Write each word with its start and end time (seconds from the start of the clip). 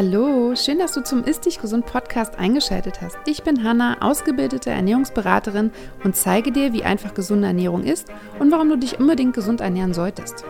Hallo, 0.00 0.54
schön, 0.54 0.78
dass 0.78 0.92
du 0.92 1.02
zum 1.02 1.24
Ist 1.24 1.44
Dich 1.44 1.60
Gesund 1.60 1.84
Podcast 1.84 2.36
eingeschaltet 2.36 3.00
hast. 3.00 3.16
Ich 3.26 3.42
bin 3.42 3.64
Hanna, 3.64 4.00
ausgebildete 4.00 4.70
Ernährungsberaterin 4.70 5.72
und 6.04 6.14
zeige 6.14 6.52
dir, 6.52 6.72
wie 6.72 6.84
einfach 6.84 7.14
gesunde 7.14 7.48
Ernährung 7.48 7.82
ist 7.82 8.06
und 8.38 8.52
warum 8.52 8.68
du 8.68 8.78
dich 8.78 9.00
unbedingt 9.00 9.34
gesund 9.34 9.60
ernähren 9.60 9.94
solltest. 9.94 10.44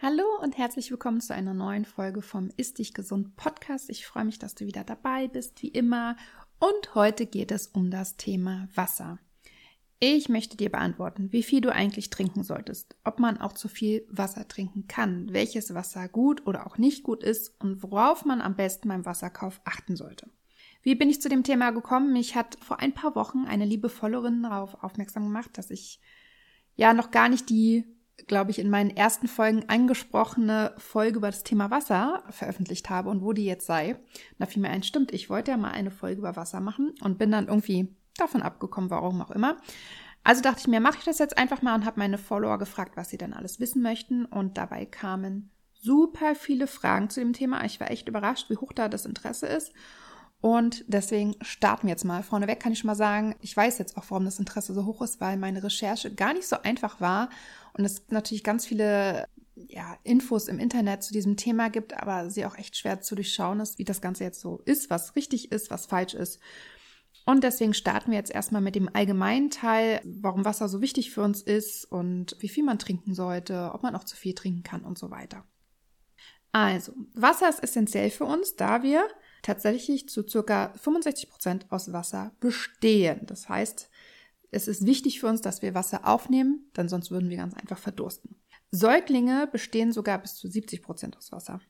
Hallo 0.00 0.24
und 0.42 0.56
herzlich 0.56 0.90
willkommen 0.90 1.20
zu 1.20 1.34
einer 1.34 1.52
neuen 1.52 1.84
Folge 1.84 2.22
vom 2.22 2.48
Ist 2.56 2.78
Dich 2.78 2.94
Gesund 2.94 3.36
Podcast. 3.36 3.90
Ich 3.90 4.06
freue 4.06 4.24
mich, 4.24 4.38
dass 4.38 4.54
du 4.54 4.64
wieder 4.64 4.82
dabei 4.82 5.28
bist, 5.28 5.60
wie 5.60 5.68
immer. 5.68 6.16
Und 6.60 6.94
heute 6.94 7.26
geht 7.26 7.52
es 7.52 7.66
um 7.66 7.90
das 7.90 8.16
Thema 8.16 8.66
Wasser. 8.74 9.18
Ich 10.00 10.28
möchte 10.28 10.56
dir 10.56 10.70
beantworten, 10.70 11.32
wie 11.32 11.42
viel 11.42 11.60
du 11.60 11.72
eigentlich 11.72 12.10
trinken 12.10 12.42
solltest, 12.42 12.96
ob 13.04 13.20
man 13.20 13.38
auch 13.38 13.52
zu 13.52 13.68
viel 13.68 14.06
Wasser 14.10 14.46
trinken 14.48 14.86
kann, 14.86 15.32
welches 15.32 15.72
Wasser 15.72 16.08
gut 16.08 16.46
oder 16.46 16.66
auch 16.66 16.78
nicht 16.78 17.04
gut 17.04 17.22
ist 17.22 17.54
und 17.60 17.82
worauf 17.82 18.24
man 18.24 18.40
am 18.40 18.56
besten 18.56 18.88
beim 18.88 19.06
Wasserkauf 19.06 19.60
achten 19.64 19.96
sollte. 19.96 20.28
Wie 20.82 20.94
bin 20.94 21.08
ich 21.08 21.22
zu 21.22 21.30
dem 21.30 21.44
Thema 21.44 21.70
gekommen? 21.70 22.12
Mich 22.12 22.34
hat 22.34 22.58
vor 22.60 22.80
ein 22.80 22.92
paar 22.92 23.14
Wochen 23.14 23.46
eine 23.46 23.64
liebe 23.64 23.88
Followerin 23.88 24.42
darauf 24.42 24.82
aufmerksam 24.82 25.24
gemacht, 25.24 25.56
dass 25.56 25.70
ich 25.70 26.00
ja 26.76 26.92
noch 26.92 27.10
gar 27.10 27.30
nicht 27.30 27.48
die, 27.48 27.84
glaube 28.26 28.50
ich, 28.50 28.58
in 28.58 28.68
meinen 28.68 28.90
ersten 28.90 29.26
Folgen 29.26 29.68
angesprochene 29.68 30.74
Folge 30.76 31.16
über 31.16 31.28
das 31.28 31.42
Thema 31.42 31.70
Wasser 31.70 32.22
veröffentlicht 32.28 32.90
habe 32.90 33.08
und 33.08 33.22
wo 33.22 33.32
die 33.32 33.46
jetzt 33.46 33.66
sei. 33.66 33.96
da 34.38 34.44
fiel 34.44 34.60
mir 34.60 34.68
ein, 34.68 34.82
stimmt, 34.82 35.12
ich 35.12 35.30
wollte 35.30 35.52
ja 35.52 35.56
mal 35.56 35.70
eine 35.70 35.90
Folge 35.90 36.18
über 36.18 36.36
Wasser 36.36 36.60
machen 36.60 36.92
und 37.00 37.16
bin 37.16 37.30
dann 37.30 37.48
irgendwie 37.48 37.96
davon 38.16 38.42
abgekommen, 38.42 38.90
warum 38.90 39.20
auch 39.20 39.30
immer. 39.30 39.56
Also 40.22 40.40
dachte 40.40 40.60
ich 40.60 40.68
mir, 40.68 40.80
mache 40.80 40.98
ich 40.98 41.04
das 41.04 41.18
jetzt 41.18 41.36
einfach 41.36 41.60
mal 41.60 41.74
und 41.74 41.84
habe 41.84 41.98
meine 41.98 42.18
Follower 42.18 42.58
gefragt, 42.58 42.96
was 42.96 43.10
sie 43.10 43.18
denn 43.18 43.34
alles 43.34 43.60
wissen 43.60 43.82
möchten. 43.82 44.24
Und 44.24 44.56
dabei 44.56 44.86
kamen 44.86 45.50
super 45.82 46.34
viele 46.34 46.66
Fragen 46.66 47.10
zu 47.10 47.20
dem 47.20 47.34
Thema. 47.34 47.64
Ich 47.64 47.78
war 47.78 47.90
echt 47.90 48.08
überrascht, 48.08 48.48
wie 48.48 48.56
hoch 48.56 48.72
da 48.72 48.88
das 48.88 49.04
Interesse 49.04 49.46
ist. 49.46 49.72
Und 50.40 50.84
deswegen 50.88 51.36
starten 51.42 51.86
wir 51.86 51.92
jetzt 51.92 52.04
mal. 52.04 52.22
Vorneweg 52.22 52.60
kann 52.60 52.72
ich 52.72 52.78
schon 52.78 52.88
mal 52.88 52.94
sagen, 52.94 53.34
ich 53.40 53.56
weiß 53.56 53.78
jetzt 53.78 53.96
auch, 53.96 54.04
warum 54.08 54.24
das 54.24 54.38
Interesse 54.38 54.74
so 54.74 54.84
hoch 54.84 55.00
ist, 55.02 55.20
weil 55.20 55.36
meine 55.36 55.62
Recherche 55.62 56.14
gar 56.14 56.34
nicht 56.34 56.46
so 56.46 56.56
einfach 56.62 57.00
war 57.00 57.30
und 57.72 57.84
es 57.84 58.04
natürlich 58.10 58.44
ganz 58.44 58.66
viele 58.66 59.26
ja, 59.56 59.96
Infos 60.02 60.48
im 60.48 60.58
Internet 60.58 61.02
zu 61.02 61.12
diesem 61.12 61.36
Thema 61.36 61.70
gibt, 61.70 61.96
aber 61.96 62.28
sie 62.28 62.44
auch 62.44 62.58
echt 62.58 62.76
schwer 62.76 63.00
zu 63.00 63.14
durchschauen 63.14 63.60
ist, 63.60 63.78
wie 63.78 63.84
das 63.84 64.00
Ganze 64.00 64.24
jetzt 64.24 64.40
so 64.40 64.60
ist, 64.64 64.90
was 64.90 65.16
richtig 65.16 65.52
ist, 65.52 65.70
was 65.70 65.86
falsch 65.86 66.14
ist. 66.14 66.40
Und 67.26 67.42
deswegen 67.42 67.72
starten 67.72 68.10
wir 68.10 68.18
jetzt 68.18 68.34
erstmal 68.34 68.60
mit 68.60 68.74
dem 68.74 68.90
allgemeinen 68.92 69.50
Teil, 69.50 70.00
warum 70.04 70.44
Wasser 70.44 70.68
so 70.68 70.82
wichtig 70.82 71.10
für 71.10 71.22
uns 71.22 71.40
ist 71.40 71.84
und 71.86 72.36
wie 72.40 72.48
viel 72.48 72.64
man 72.64 72.78
trinken 72.78 73.14
sollte, 73.14 73.70
ob 73.72 73.82
man 73.82 73.96
auch 73.96 74.04
zu 74.04 74.16
viel 74.16 74.34
trinken 74.34 74.62
kann 74.62 74.84
und 74.84 74.98
so 74.98 75.10
weiter. 75.10 75.44
Also, 76.52 76.92
Wasser 77.14 77.48
ist 77.48 77.62
essentiell 77.62 78.10
für 78.10 78.26
uns, 78.26 78.56
da 78.56 78.82
wir 78.82 79.08
tatsächlich 79.42 80.08
zu 80.08 80.26
circa 80.26 80.72
65 80.76 81.30
Prozent 81.30 81.66
aus 81.72 81.92
Wasser 81.92 82.32
bestehen. 82.40 83.22
Das 83.26 83.48
heißt, 83.48 83.90
es 84.50 84.68
ist 84.68 84.86
wichtig 84.86 85.18
für 85.18 85.26
uns, 85.26 85.40
dass 85.40 85.62
wir 85.62 85.74
Wasser 85.74 86.06
aufnehmen, 86.06 86.70
denn 86.76 86.88
sonst 86.88 87.10
würden 87.10 87.28
wir 87.28 87.38
ganz 87.38 87.54
einfach 87.54 87.78
verdursten. 87.78 88.36
Säuglinge 88.70 89.48
bestehen 89.50 89.92
sogar 89.92 90.18
bis 90.18 90.36
zu 90.36 90.48
70 90.48 90.82
Prozent 90.82 91.16
aus 91.16 91.32
Wasser. 91.32 91.60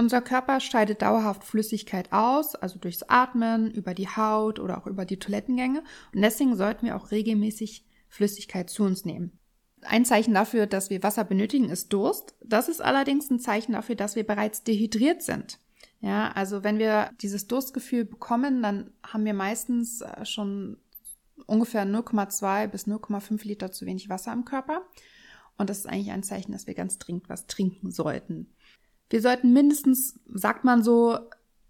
Unser 0.00 0.22
Körper 0.22 0.60
scheidet 0.60 1.02
dauerhaft 1.02 1.44
Flüssigkeit 1.44 2.10
aus, 2.10 2.54
also 2.54 2.78
durchs 2.78 3.02
Atmen, 3.02 3.70
über 3.70 3.92
die 3.92 4.08
Haut 4.08 4.58
oder 4.58 4.78
auch 4.78 4.86
über 4.86 5.04
die 5.04 5.18
Toilettengänge. 5.18 5.84
Und 6.14 6.22
deswegen 6.22 6.56
sollten 6.56 6.86
wir 6.86 6.96
auch 6.96 7.10
regelmäßig 7.10 7.84
Flüssigkeit 8.08 8.70
zu 8.70 8.84
uns 8.84 9.04
nehmen. 9.04 9.38
Ein 9.82 10.06
Zeichen 10.06 10.32
dafür, 10.32 10.66
dass 10.66 10.88
wir 10.88 11.02
Wasser 11.02 11.24
benötigen, 11.24 11.68
ist 11.68 11.92
Durst. 11.92 12.34
Das 12.42 12.70
ist 12.70 12.80
allerdings 12.80 13.28
ein 13.28 13.40
Zeichen 13.40 13.72
dafür, 13.72 13.94
dass 13.94 14.16
wir 14.16 14.26
bereits 14.26 14.64
dehydriert 14.64 15.20
sind. 15.20 15.58
Ja, 16.00 16.32
also 16.32 16.64
wenn 16.64 16.78
wir 16.78 17.10
dieses 17.20 17.46
Durstgefühl 17.46 18.06
bekommen, 18.06 18.62
dann 18.62 18.94
haben 19.06 19.26
wir 19.26 19.34
meistens 19.34 20.00
äh, 20.00 20.24
schon 20.24 20.78
ungefähr 21.44 21.84
0,2 21.84 22.68
bis 22.68 22.86
0,5 22.86 23.46
Liter 23.46 23.70
zu 23.70 23.84
wenig 23.84 24.08
Wasser 24.08 24.32
im 24.32 24.46
Körper. 24.46 24.80
Und 25.58 25.68
das 25.68 25.80
ist 25.80 25.86
eigentlich 25.86 26.10
ein 26.10 26.22
Zeichen, 26.22 26.52
dass 26.52 26.66
wir 26.66 26.72
ganz 26.72 26.96
dringend 26.96 27.28
was 27.28 27.46
trinken 27.48 27.90
sollten. 27.90 28.50
Wir 29.10 29.20
sollten 29.20 29.52
mindestens, 29.52 30.18
sagt 30.32 30.64
man 30.64 30.82
so, 30.82 31.18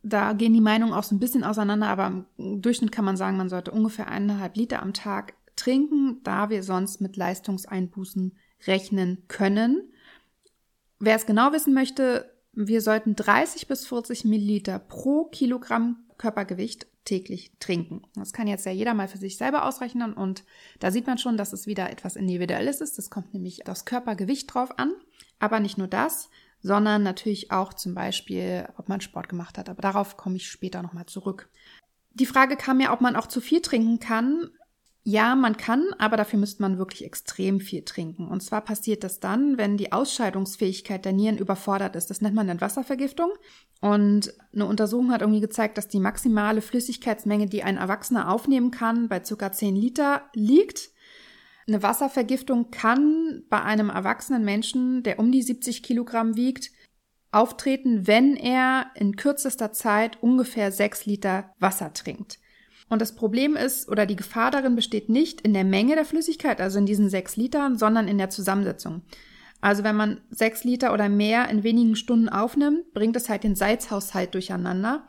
da 0.03 0.33
gehen 0.34 0.55
die 0.55 0.61
Meinungen 0.61 0.93
auch 0.93 1.03
so 1.03 1.15
ein 1.15 1.21
bisschen 1.21 1.45
auseinander, 1.45 1.89
aber 1.89 2.25
im 2.37 2.62
Durchschnitt 2.62 2.93
kann 2.93 3.05
man 3.05 3.17
sagen, 3.17 3.37
man 3.37 3.49
sollte 3.49 3.71
ungefähr 3.71 4.09
eineinhalb 4.09 4.56
Liter 4.56 4.83
am 4.83 4.95
Tag 4.95 5.34
trinken, 5.56 6.21
da 6.23 6.49
wir 6.49 6.62
sonst 6.62 7.01
mit 7.01 7.17
Leistungseinbußen 7.17 8.37
rechnen 8.67 9.25
können. 9.28 9.93
Wer 10.99 11.17
es 11.17 11.27
genau 11.27 11.53
wissen 11.53 11.75
möchte, 11.75 12.31
wir 12.53 12.81
sollten 12.81 13.15
30 13.15 13.69
bis 13.69 13.87
40 13.87 14.25
Milliliter 14.25 14.78
pro 14.78 15.25
Kilogramm 15.25 16.05
Körpergewicht 16.19 16.87
täglich 17.05 17.53
trinken. 17.61 18.03
Das 18.15 18.34
kann 18.34 18.47
jetzt 18.47 18.67
ja 18.67 18.72
jeder 18.72 18.93
mal 18.93 19.09
für 19.09 19.17
sich 19.17 19.39
selber 19.39 19.65
ausrechnen 19.65 20.12
und 20.12 20.45
da 20.78 20.91
sieht 20.91 21.07
man 21.07 21.17
schon, 21.17 21.39
dass 21.39 21.55
es 21.55 21.67
wieder 21.67 21.91
etwas 21.91 22.17
Individuelles 22.17 22.83
ist. 22.83 22.99
Das 22.99 23.09
kommt 23.09 23.33
nämlich 23.33 23.67
aufs 23.67 23.87
Körpergewicht 23.87 24.53
drauf 24.53 24.78
an. 24.78 24.93
Aber 25.39 25.61
nicht 25.61 25.78
nur 25.78 25.89
das, 25.89 26.28
sondern 26.62 27.03
natürlich 27.03 27.50
auch 27.50 27.75
zum 27.75 27.94
Beispiel, 27.94 28.69
ob 28.76 28.88
man 28.88 29.00
Sport 29.00 29.28
gemacht 29.28 29.59
hat. 29.59 29.69
Aber 29.69 29.82
darauf 29.82 30.16
komme 30.16 30.37
ich 30.37 30.48
später 30.48 30.82
nochmal 30.82 31.06
zurück. 31.06 31.48
Die 32.12 32.26
Frage 32.26 32.56
kam 32.56 32.81
ja, 32.81 32.93
ob 32.93 33.00
man 33.00 33.16
auch 33.16 33.26
zu 33.26 33.41
viel 33.41 33.60
trinken 33.60 33.98
kann. 33.98 34.50
Ja, 35.03 35.34
man 35.34 35.56
kann, 35.56 35.87
aber 35.98 36.19
dafür 36.19 36.38
müsste 36.38 36.60
man 36.60 36.76
wirklich 36.76 37.04
extrem 37.04 37.59
viel 37.60 37.82
trinken. 37.84 38.28
Und 38.28 38.43
zwar 38.43 38.60
passiert 38.60 39.03
das 39.03 39.19
dann, 39.19 39.56
wenn 39.56 39.78
die 39.78 39.93
Ausscheidungsfähigkeit 39.93 41.06
der 41.06 41.15
Nieren 41.15 41.38
überfordert 41.38 41.97
ist. 41.97 42.10
Das 42.10 42.21
nennt 42.21 42.34
man 42.34 42.47
dann 42.47 42.60
Wasservergiftung. 42.60 43.31
Und 43.81 44.34
eine 44.53 44.66
Untersuchung 44.66 45.10
hat 45.10 45.22
irgendwie 45.22 45.41
gezeigt, 45.41 45.78
dass 45.78 45.88
die 45.88 46.00
maximale 46.00 46.60
Flüssigkeitsmenge, 46.60 47.47
die 47.47 47.62
ein 47.62 47.78
Erwachsener 47.78 48.31
aufnehmen 48.31 48.71
kann, 48.71 49.09
bei 49.09 49.21
ca. 49.21 49.53
10 49.53 49.75
Liter 49.75 50.22
liegt. 50.34 50.91
Eine 51.66 51.82
Wasservergiftung 51.82 52.71
kann 52.71 53.44
bei 53.48 53.62
einem 53.62 53.91
erwachsenen 53.91 54.44
Menschen, 54.44 55.03
der 55.03 55.19
um 55.19 55.31
die 55.31 55.43
70 55.43 55.82
Kilogramm 55.82 56.37
wiegt, 56.37 56.71
auftreten, 57.32 58.06
wenn 58.06 58.37
er 58.37 58.87
in 58.94 59.16
kürzester 59.16 59.72
Zeit 59.72 60.22
ungefähr 60.22 60.72
6 60.72 61.06
Liter 61.06 61.54
Wasser 61.59 61.93
trinkt. 61.93 62.38
Und 62.88 63.00
das 63.00 63.15
Problem 63.15 63.54
ist, 63.54 63.88
oder 63.88 64.04
die 64.04 64.16
Gefahr 64.16 64.50
darin 64.50 64.75
besteht 64.75 65.09
nicht 65.09 65.41
in 65.43 65.54
der 65.54 65.65
Menge 65.65 65.94
der 65.94 66.04
Flüssigkeit, 66.04 66.60
also 66.60 66.78
in 66.78 66.87
diesen 66.87 67.09
6 67.09 67.37
Litern, 67.37 67.78
sondern 67.78 68.09
in 68.09 68.19
der 68.19 68.31
Zusammensetzung. 68.31 69.03
Also 69.60 69.84
wenn 69.84 69.94
man 69.94 70.22
6 70.31 70.65
Liter 70.65 70.92
oder 70.92 71.09
mehr 71.09 71.48
in 71.50 71.62
wenigen 71.62 71.94
Stunden 71.94 72.28
aufnimmt, 72.28 72.92
bringt 72.92 73.15
es 73.15 73.28
halt 73.28 73.44
den 73.44 73.54
Salzhaushalt 73.54 74.34
durcheinander. 74.34 75.06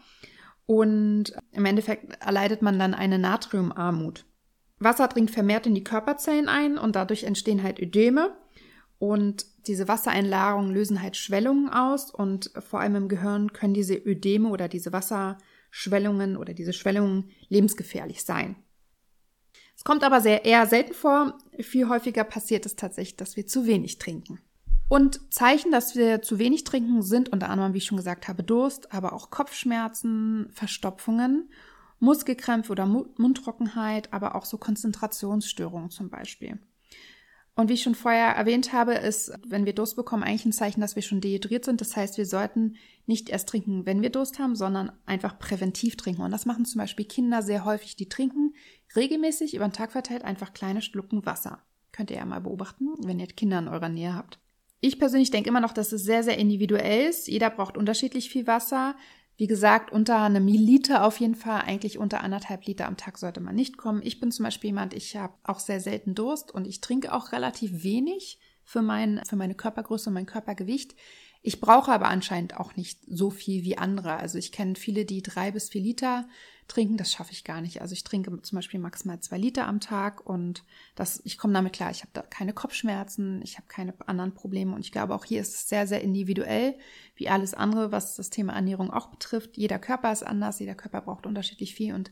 Und 0.67 1.33
im 1.51 1.65
Endeffekt 1.65 2.23
erleidet 2.23 2.61
man 2.61 2.77
dann 2.77 2.93
eine 2.93 3.17
Natriumarmut. 3.17 4.25
Wasser 4.83 5.07
dringt 5.07 5.31
vermehrt 5.31 5.67
in 5.67 5.75
die 5.75 5.83
Körperzellen 5.83 6.49
ein 6.49 6.77
und 6.77 6.95
dadurch 6.95 7.23
entstehen 7.23 7.63
halt 7.63 7.79
Ödeme. 7.79 8.35
Und 8.99 9.45
diese 9.67 9.87
Wassereinlagerungen 9.87 10.71
lösen 10.71 11.01
halt 11.01 11.17
Schwellungen 11.17 11.69
aus 11.69 12.11
und 12.11 12.51
vor 12.59 12.79
allem 12.79 12.95
im 12.95 13.07
Gehirn 13.07 13.53
können 13.53 13.73
diese 13.73 13.95
Ödeme 13.95 14.49
oder 14.49 14.67
diese 14.67 14.93
Wasserschwellungen 14.93 16.37
oder 16.37 16.53
diese 16.53 16.73
Schwellungen 16.73 17.31
lebensgefährlich 17.49 18.23
sein. 18.23 18.55
Es 19.75 19.83
kommt 19.83 20.03
aber 20.03 20.21
sehr 20.21 20.45
eher 20.45 20.67
selten 20.67 20.93
vor. 20.93 21.37
Viel 21.59 21.89
häufiger 21.89 22.23
passiert 22.23 22.65
es 22.67 22.75
tatsächlich, 22.75 23.15
dass 23.17 23.35
wir 23.35 23.47
zu 23.47 23.65
wenig 23.65 23.97
trinken. 23.97 24.39
Und 24.87 25.33
Zeichen, 25.33 25.71
dass 25.71 25.95
wir 25.95 26.21
zu 26.21 26.37
wenig 26.37 26.63
trinken, 26.65 27.01
sind 27.01 27.29
unter 27.29 27.49
anderem, 27.49 27.73
wie 27.73 27.77
ich 27.77 27.85
schon 27.85 27.97
gesagt 27.97 28.27
habe, 28.27 28.43
Durst, 28.43 28.93
aber 28.93 29.13
auch 29.13 29.29
Kopfschmerzen, 29.29 30.49
Verstopfungen 30.51 31.49
Muskelkrämpfe 32.01 32.71
oder 32.71 32.85
Mundtrockenheit, 32.85 34.11
aber 34.11 34.35
auch 34.35 34.45
so 34.45 34.57
Konzentrationsstörungen 34.57 35.91
zum 35.91 36.09
Beispiel. 36.09 36.59
Und 37.55 37.69
wie 37.69 37.73
ich 37.73 37.83
schon 37.83 37.95
vorher 37.95 38.29
erwähnt 38.29 38.73
habe, 38.73 38.93
ist, 38.93 39.31
wenn 39.45 39.65
wir 39.65 39.75
Durst 39.75 39.95
bekommen, 39.95 40.23
eigentlich 40.23 40.45
ein 40.45 40.53
Zeichen, 40.53 40.81
dass 40.81 40.95
wir 40.95 41.03
schon 41.03 41.21
dehydriert 41.21 41.65
sind. 41.65 41.79
Das 41.79 41.95
heißt, 41.95 42.17
wir 42.17 42.25
sollten 42.25 42.75
nicht 43.05 43.29
erst 43.29 43.49
trinken, 43.49 43.85
wenn 43.85 44.01
wir 44.01 44.09
Durst 44.09 44.39
haben, 44.39 44.55
sondern 44.55 44.91
einfach 45.05 45.37
präventiv 45.37 45.95
trinken. 45.95 46.21
Und 46.23 46.31
das 46.31 46.45
machen 46.45 46.65
zum 46.65 46.79
Beispiel 46.79 47.05
Kinder 47.05 47.41
sehr 47.43 47.65
häufig. 47.65 47.95
Die 47.95 48.09
trinken 48.09 48.55
regelmäßig 48.95 49.53
über 49.53 49.67
den 49.67 49.73
Tag 49.73 49.91
verteilt 49.91 50.23
einfach 50.23 50.53
kleine 50.53 50.81
Schlucken 50.81 51.25
Wasser. 51.25 51.61
Könnt 51.91 52.09
ihr 52.09 52.17
ja 52.17 52.25
mal 52.25 52.39
beobachten, 52.39 52.87
wenn 53.03 53.19
ihr 53.19 53.27
Kinder 53.27 53.59
in 53.59 53.67
eurer 53.67 53.89
Nähe 53.89 54.15
habt. 54.15 54.39
Ich 54.79 54.97
persönlich 54.97 55.29
denke 55.29 55.49
immer 55.49 55.59
noch, 55.59 55.73
dass 55.73 55.91
es 55.91 56.03
sehr, 56.03 56.23
sehr 56.23 56.39
individuell 56.39 57.09
ist. 57.09 57.27
Jeder 57.27 57.51
braucht 57.51 57.77
unterschiedlich 57.77 58.29
viel 58.31 58.47
Wasser. 58.47 58.95
Wie 59.41 59.47
gesagt, 59.47 59.91
unter 59.91 60.19
einem 60.19 60.45
Milliliter 60.45 61.03
auf 61.03 61.19
jeden 61.19 61.33
Fall, 61.33 61.61
eigentlich 61.61 61.97
unter 61.97 62.21
anderthalb 62.21 62.63
Liter 62.67 62.85
am 62.85 62.95
Tag 62.95 63.17
sollte 63.17 63.41
man 63.41 63.55
nicht 63.55 63.75
kommen. 63.75 64.03
Ich 64.03 64.19
bin 64.19 64.31
zum 64.31 64.43
Beispiel 64.43 64.67
jemand, 64.67 64.93
ich 64.93 65.15
habe 65.17 65.33
auch 65.41 65.57
sehr 65.57 65.79
selten 65.79 66.13
Durst 66.13 66.51
und 66.51 66.67
ich 66.67 66.79
trinke 66.79 67.11
auch 67.11 67.31
relativ 67.31 67.83
wenig 67.83 68.37
für, 68.63 68.83
mein, 68.83 69.19
für 69.27 69.37
meine 69.37 69.55
Körpergröße 69.55 70.11
und 70.11 70.13
mein 70.13 70.27
Körpergewicht. 70.27 70.93
Ich 71.43 71.59
brauche 71.59 71.91
aber 71.91 72.07
anscheinend 72.07 72.57
auch 72.57 72.75
nicht 72.75 72.99
so 73.07 73.31
viel 73.31 73.63
wie 73.63 73.77
andere. 73.77 74.17
Also 74.17 74.37
ich 74.37 74.51
kenne 74.51 74.75
viele, 74.75 75.05
die 75.05 75.23
drei 75.23 75.51
bis 75.51 75.69
vier 75.69 75.81
Liter 75.81 76.27
trinken. 76.67 76.97
Das 76.97 77.11
schaffe 77.11 77.31
ich 77.31 77.43
gar 77.43 77.61
nicht. 77.61 77.81
Also 77.81 77.93
ich 77.93 78.03
trinke 78.03 78.41
zum 78.43 78.55
Beispiel 78.55 78.79
maximal 78.79 79.19
zwei 79.21 79.39
Liter 79.39 79.67
am 79.67 79.79
Tag 79.79 80.25
und 80.25 80.63
das, 80.95 81.19
ich 81.25 81.39
komme 81.39 81.53
damit 81.53 81.73
klar. 81.73 81.89
Ich 81.89 82.01
habe 82.01 82.11
da 82.13 82.21
keine 82.21 82.53
Kopfschmerzen, 82.53 83.41
ich 83.43 83.57
habe 83.57 83.67
keine 83.67 83.93
anderen 84.05 84.35
Probleme 84.35 84.75
und 84.75 84.81
ich 84.81 84.91
glaube 84.91 85.15
auch 85.15 85.25
hier 85.25 85.41
ist 85.41 85.55
es 85.55 85.67
sehr, 85.67 85.87
sehr 85.87 86.01
individuell, 86.01 86.75
wie 87.15 87.27
alles 87.27 87.55
andere, 87.55 87.91
was 87.91 88.15
das 88.15 88.29
Thema 88.29 88.53
Ernährung 88.53 88.91
auch 88.91 89.07
betrifft. 89.07 89.57
Jeder 89.57 89.79
Körper 89.79 90.11
ist 90.11 90.23
anders, 90.23 90.59
jeder 90.59 90.75
Körper 90.75 91.01
braucht 91.01 91.25
unterschiedlich 91.25 91.73
viel 91.73 91.95
und 91.95 92.11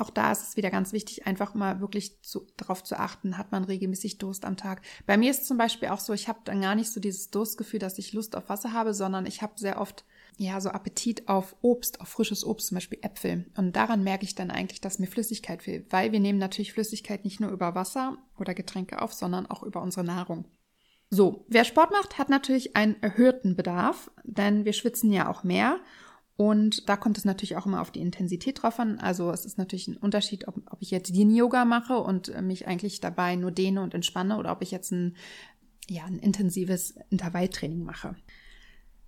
auch 0.00 0.10
da 0.10 0.32
ist 0.32 0.48
es 0.48 0.56
wieder 0.56 0.70
ganz 0.70 0.92
wichtig, 0.92 1.26
einfach 1.26 1.54
mal 1.54 1.80
wirklich 1.80 2.22
zu, 2.22 2.46
darauf 2.56 2.82
zu 2.82 2.98
achten, 2.98 3.38
hat 3.38 3.52
man 3.52 3.64
regelmäßig 3.64 4.18
Durst 4.18 4.44
am 4.44 4.56
Tag. 4.56 4.82
Bei 5.06 5.16
mir 5.16 5.30
ist 5.30 5.46
zum 5.46 5.58
Beispiel 5.58 5.88
auch 5.88 6.00
so, 6.00 6.12
ich 6.12 6.28
habe 6.28 6.40
dann 6.44 6.60
gar 6.60 6.74
nicht 6.74 6.90
so 6.90 7.00
dieses 7.00 7.30
Durstgefühl, 7.30 7.80
dass 7.80 7.98
ich 7.98 8.12
Lust 8.12 8.36
auf 8.36 8.48
Wasser 8.48 8.72
habe, 8.72 8.94
sondern 8.94 9.26
ich 9.26 9.42
habe 9.42 9.52
sehr 9.56 9.80
oft 9.80 10.04
ja 10.36 10.60
so 10.60 10.70
Appetit 10.70 11.28
auf 11.28 11.54
Obst, 11.60 12.00
auf 12.00 12.08
frisches 12.08 12.44
Obst, 12.44 12.68
zum 12.68 12.76
Beispiel 12.76 12.98
Äpfel. 13.02 13.46
Und 13.56 13.76
daran 13.76 14.02
merke 14.02 14.24
ich 14.24 14.34
dann 14.34 14.50
eigentlich, 14.50 14.80
dass 14.80 14.98
mir 14.98 15.06
Flüssigkeit 15.06 15.62
fehlt, 15.62 15.92
weil 15.92 16.12
wir 16.12 16.20
nehmen 16.20 16.38
natürlich 16.38 16.72
Flüssigkeit 16.72 17.24
nicht 17.24 17.40
nur 17.40 17.50
über 17.50 17.74
Wasser 17.74 18.16
oder 18.38 18.54
Getränke 18.54 19.02
auf, 19.02 19.12
sondern 19.12 19.46
auch 19.46 19.62
über 19.62 19.82
unsere 19.82 20.04
Nahrung. 20.04 20.46
So, 21.10 21.44
wer 21.48 21.64
Sport 21.64 21.90
macht, 21.90 22.18
hat 22.18 22.28
natürlich 22.30 22.76
einen 22.76 23.02
erhöhten 23.02 23.56
Bedarf, 23.56 24.10
denn 24.22 24.64
wir 24.64 24.72
schwitzen 24.72 25.12
ja 25.12 25.28
auch 25.28 25.42
mehr 25.42 25.80
und 26.40 26.88
da 26.88 26.96
kommt 26.96 27.18
es 27.18 27.26
natürlich 27.26 27.58
auch 27.58 27.66
immer 27.66 27.82
auf 27.82 27.90
die 27.90 28.00
Intensität 28.00 28.62
drauf 28.62 28.80
an. 28.80 28.98
Also 28.98 29.30
es 29.30 29.44
ist 29.44 29.58
natürlich 29.58 29.88
ein 29.88 29.98
Unterschied, 29.98 30.48
ob, 30.48 30.54
ob 30.70 30.80
ich 30.80 30.90
jetzt 30.90 31.10
Yin-Yoga 31.10 31.66
mache 31.66 31.98
und 31.98 32.34
mich 32.40 32.66
eigentlich 32.66 33.02
dabei 33.02 33.36
nur 33.36 33.50
dehne 33.50 33.82
und 33.82 33.92
entspanne 33.92 34.38
oder 34.38 34.50
ob 34.50 34.62
ich 34.62 34.70
jetzt 34.70 34.90
ein, 34.90 35.16
ja, 35.86 36.04
ein 36.04 36.18
intensives 36.18 36.94
Intervalltraining 37.10 37.84
mache. 37.84 38.16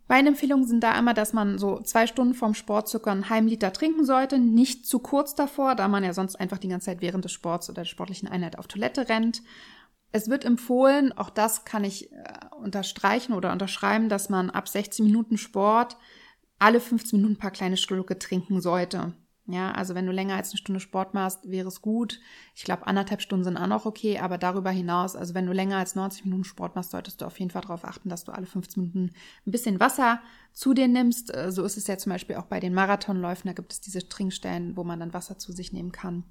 Meine 0.09 0.29
Empfehlungen 0.29 0.67
sind 0.67 0.85
da 0.85 0.99
immer, 0.99 1.15
dass 1.15 1.33
man 1.33 1.57
so 1.57 1.81
zwei 1.81 2.07
Stunden 2.07 2.35
vorm 2.35 2.53
Sport 2.53 2.91
circa 2.91 3.11
einen 3.11 3.31
halben 3.31 3.49
Liter 3.49 3.73
trinken 3.73 4.05
sollte. 4.05 4.39
Nicht 4.39 4.85
zu 4.87 4.99
kurz 4.99 5.35
davor, 5.35 5.75
da 5.75 5.89
man 5.89 6.05
ja 6.05 6.13
sonst 6.13 6.39
einfach 6.39 6.59
die 6.59 6.69
ganze 6.69 6.85
Zeit 6.85 7.01
während 7.01 7.25
des 7.25 7.33
Sports 7.33 7.71
oder 7.71 7.81
der 7.81 7.89
sportlichen 7.89 8.29
Einheit 8.29 8.59
auf 8.59 8.67
Toilette 8.67 9.09
rennt. 9.09 9.41
Es 10.11 10.29
wird 10.29 10.45
empfohlen, 10.45 11.17
auch 11.17 11.31
das 11.31 11.65
kann 11.65 11.85
ich 11.85 12.13
äh, 12.13 12.17
unterstreichen 12.61 13.33
oder 13.33 13.53
unterschreiben, 13.53 14.11
dass 14.11 14.29
man 14.29 14.51
ab 14.51 14.69
16 14.69 15.07
Minuten 15.07 15.39
Sport 15.39 15.97
alle 16.63 16.81
15 16.81 17.19
Minuten 17.19 17.35
ein 17.35 17.39
paar 17.39 17.51
kleine 17.51 17.77
Schlucke 17.77 18.19
trinken 18.19 18.61
sollte. 18.61 19.13
Ja, 19.47 19.73
also 19.73 19.97
wenn 19.97 20.07
du 20.07 20.13
länger 20.13 20.37
als 20.37 20.51
eine 20.51 20.59
Stunde 20.59 20.79
Sport 20.79 21.15
machst, 21.15 21.51
wäre 21.51 21.67
es 21.67 21.83
gut. 21.83 22.21
Ich 22.55 22.63
glaube, 22.63 22.87
anderthalb 22.87 23.21
Stunden 23.21 23.45
sind 23.45 23.57
auch 23.57 23.67
noch 23.67 23.87
okay, 23.87 24.19
aber 24.19 24.39
darüber 24.39 24.71
hinaus, 24.71 25.17
also 25.17 25.35
wenn 25.35 25.47
du 25.47 25.53
länger 25.53 25.79
als 25.79 25.97
90 25.97 26.27
Minuten 26.27 26.45
Sport 26.45 26.77
machst, 26.77 26.93
solltest 26.93 27.21
du 27.21 27.27
auf 27.27 27.41
jeden 27.41 27.51
Fall 27.51 27.63
darauf 27.63 27.85
achten, 27.85 28.09
dass 28.09 28.23
du 28.23 28.31
alle 28.31 28.47
15 28.47 28.81
Minuten 28.81 29.11
ein 29.45 29.51
bisschen 29.51 29.81
Wasser 29.81 30.21
zu 30.53 30.75
dir 30.75 30.87
nimmst. 30.87 31.35
Äh, 31.35 31.51
so 31.51 31.65
ist 31.65 31.77
es 31.77 31.89
ja 31.89 31.99
zum 31.99 32.13
Beispiel 32.13 32.37
auch 32.37 32.47
bei 32.47 32.61
den 32.61 32.73
Marathonläufen, 32.73 33.49
da 33.49 33.53
gibt 33.53 33.73
es 33.73 33.81
diese 33.81 34.09
Trinkstellen, 34.09 34.77
wo 34.77 34.85
man 34.85 35.01
dann 35.01 35.13
Wasser 35.13 35.39
zu 35.39 35.51
sich 35.51 35.73
nehmen 35.73 35.91
kann. 35.91 36.23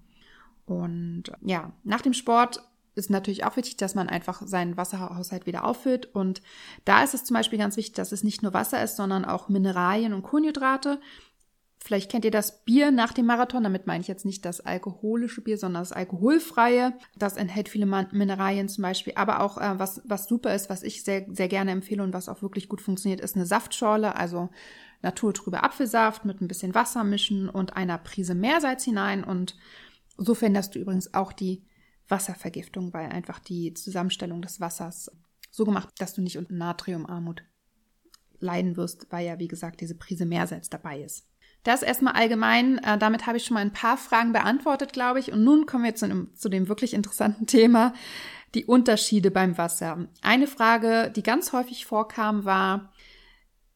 Und 0.65 1.23
ja, 1.41 1.73
nach 1.83 2.01
dem 2.01 2.13
Sport 2.13 2.63
ist 2.95 3.09
natürlich 3.09 3.45
auch 3.45 3.55
wichtig, 3.55 3.77
dass 3.77 3.95
man 3.95 4.09
einfach 4.09 4.41
seinen 4.45 4.77
Wasserhaushalt 4.77 5.45
wieder 5.45 5.63
auffüllt. 5.63 6.13
Und 6.13 6.41
da 6.85 7.03
ist 7.03 7.13
es 7.13 7.23
zum 7.23 7.35
Beispiel 7.35 7.59
ganz 7.59 7.77
wichtig, 7.77 7.95
dass 7.95 8.11
es 8.11 8.23
nicht 8.23 8.43
nur 8.43 8.53
Wasser 8.53 8.83
ist, 8.83 8.97
sondern 8.97 9.23
auch 9.23 9.49
Mineralien 9.49 10.13
und 10.13 10.23
Kohlenhydrate. 10.23 10.99
Vielleicht 11.83 12.11
kennt 12.11 12.25
ihr 12.25 12.31
das 12.31 12.63
Bier 12.63 12.91
nach 12.91 13.11
dem 13.11 13.25
Marathon. 13.25 13.63
Damit 13.63 13.87
meine 13.87 14.01
ich 14.01 14.07
jetzt 14.07 14.25
nicht 14.25 14.45
das 14.45 14.61
alkoholische 14.61 15.41
Bier, 15.41 15.57
sondern 15.57 15.81
das 15.81 15.93
alkoholfreie. 15.93 16.93
Das 17.17 17.37
enthält 17.37 17.69
viele 17.69 17.85
Mineralien 17.85 18.69
zum 18.69 18.83
Beispiel. 18.83 19.13
Aber 19.15 19.39
auch 19.39 19.57
äh, 19.57 19.79
was, 19.79 20.01
was 20.05 20.27
super 20.27 20.53
ist, 20.53 20.69
was 20.69 20.83
ich 20.83 21.03
sehr, 21.03 21.25
sehr 21.31 21.47
gerne 21.47 21.71
empfehle 21.71 22.03
und 22.03 22.13
was 22.13 22.29
auch 22.29 22.41
wirklich 22.43 22.69
gut 22.69 22.81
funktioniert, 22.81 23.21
ist 23.21 23.35
eine 23.35 23.47
Saftschorle. 23.47 24.15
Also 24.15 24.49
naturtrüber 25.01 25.63
Apfelsaft 25.63 26.23
mit 26.25 26.39
ein 26.41 26.47
bisschen 26.47 26.75
Wasser 26.75 27.03
mischen 27.03 27.49
und 27.49 27.75
einer 27.75 27.97
Prise 27.97 28.35
Meersalz 28.35 28.83
hinein. 28.83 29.23
Und 29.23 29.55
so 30.17 30.35
veränderst 30.35 30.75
du 30.75 30.79
übrigens 30.79 31.15
auch 31.15 31.33
die 31.33 31.63
Wasservergiftung, 32.11 32.93
weil 32.93 33.09
einfach 33.09 33.39
die 33.39 33.73
Zusammenstellung 33.73 34.41
des 34.41 34.59
Wassers 34.59 35.11
so 35.49 35.65
gemacht, 35.65 35.89
dass 35.97 36.13
du 36.13 36.21
nicht 36.21 36.37
unter 36.37 36.53
Natriumarmut 36.53 37.43
leiden 38.39 38.77
wirst, 38.77 39.07
weil 39.09 39.25
ja, 39.25 39.39
wie 39.39 39.47
gesagt, 39.47 39.81
diese 39.81 39.95
Prise 39.95 40.25
Meersalz 40.25 40.69
dabei 40.69 41.01
ist. 41.01 41.27
Das 41.63 41.83
erstmal 41.83 42.13
allgemein. 42.13 42.79
Äh, 42.79 42.97
damit 42.97 43.27
habe 43.27 43.37
ich 43.37 43.45
schon 43.45 43.53
mal 43.53 43.61
ein 43.61 43.73
paar 43.73 43.97
Fragen 43.97 44.33
beantwortet, 44.33 44.93
glaube 44.93 45.19
ich. 45.19 45.31
Und 45.31 45.43
nun 45.43 45.65
kommen 45.65 45.83
wir 45.83 45.95
zu 45.95 46.07
dem, 46.07 46.35
zu 46.35 46.49
dem 46.49 46.67
wirklich 46.67 46.93
interessanten 46.93 47.45
Thema, 47.45 47.93
die 48.55 48.65
Unterschiede 48.65 49.31
beim 49.31 49.57
Wasser. 49.57 50.07
Eine 50.21 50.47
Frage, 50.47 51.11
die 51.15 51.23
ganz 51.23 51.53
häufig 51.53 51.85
vorkam, 51.85 52.45
war, 52.45 52.91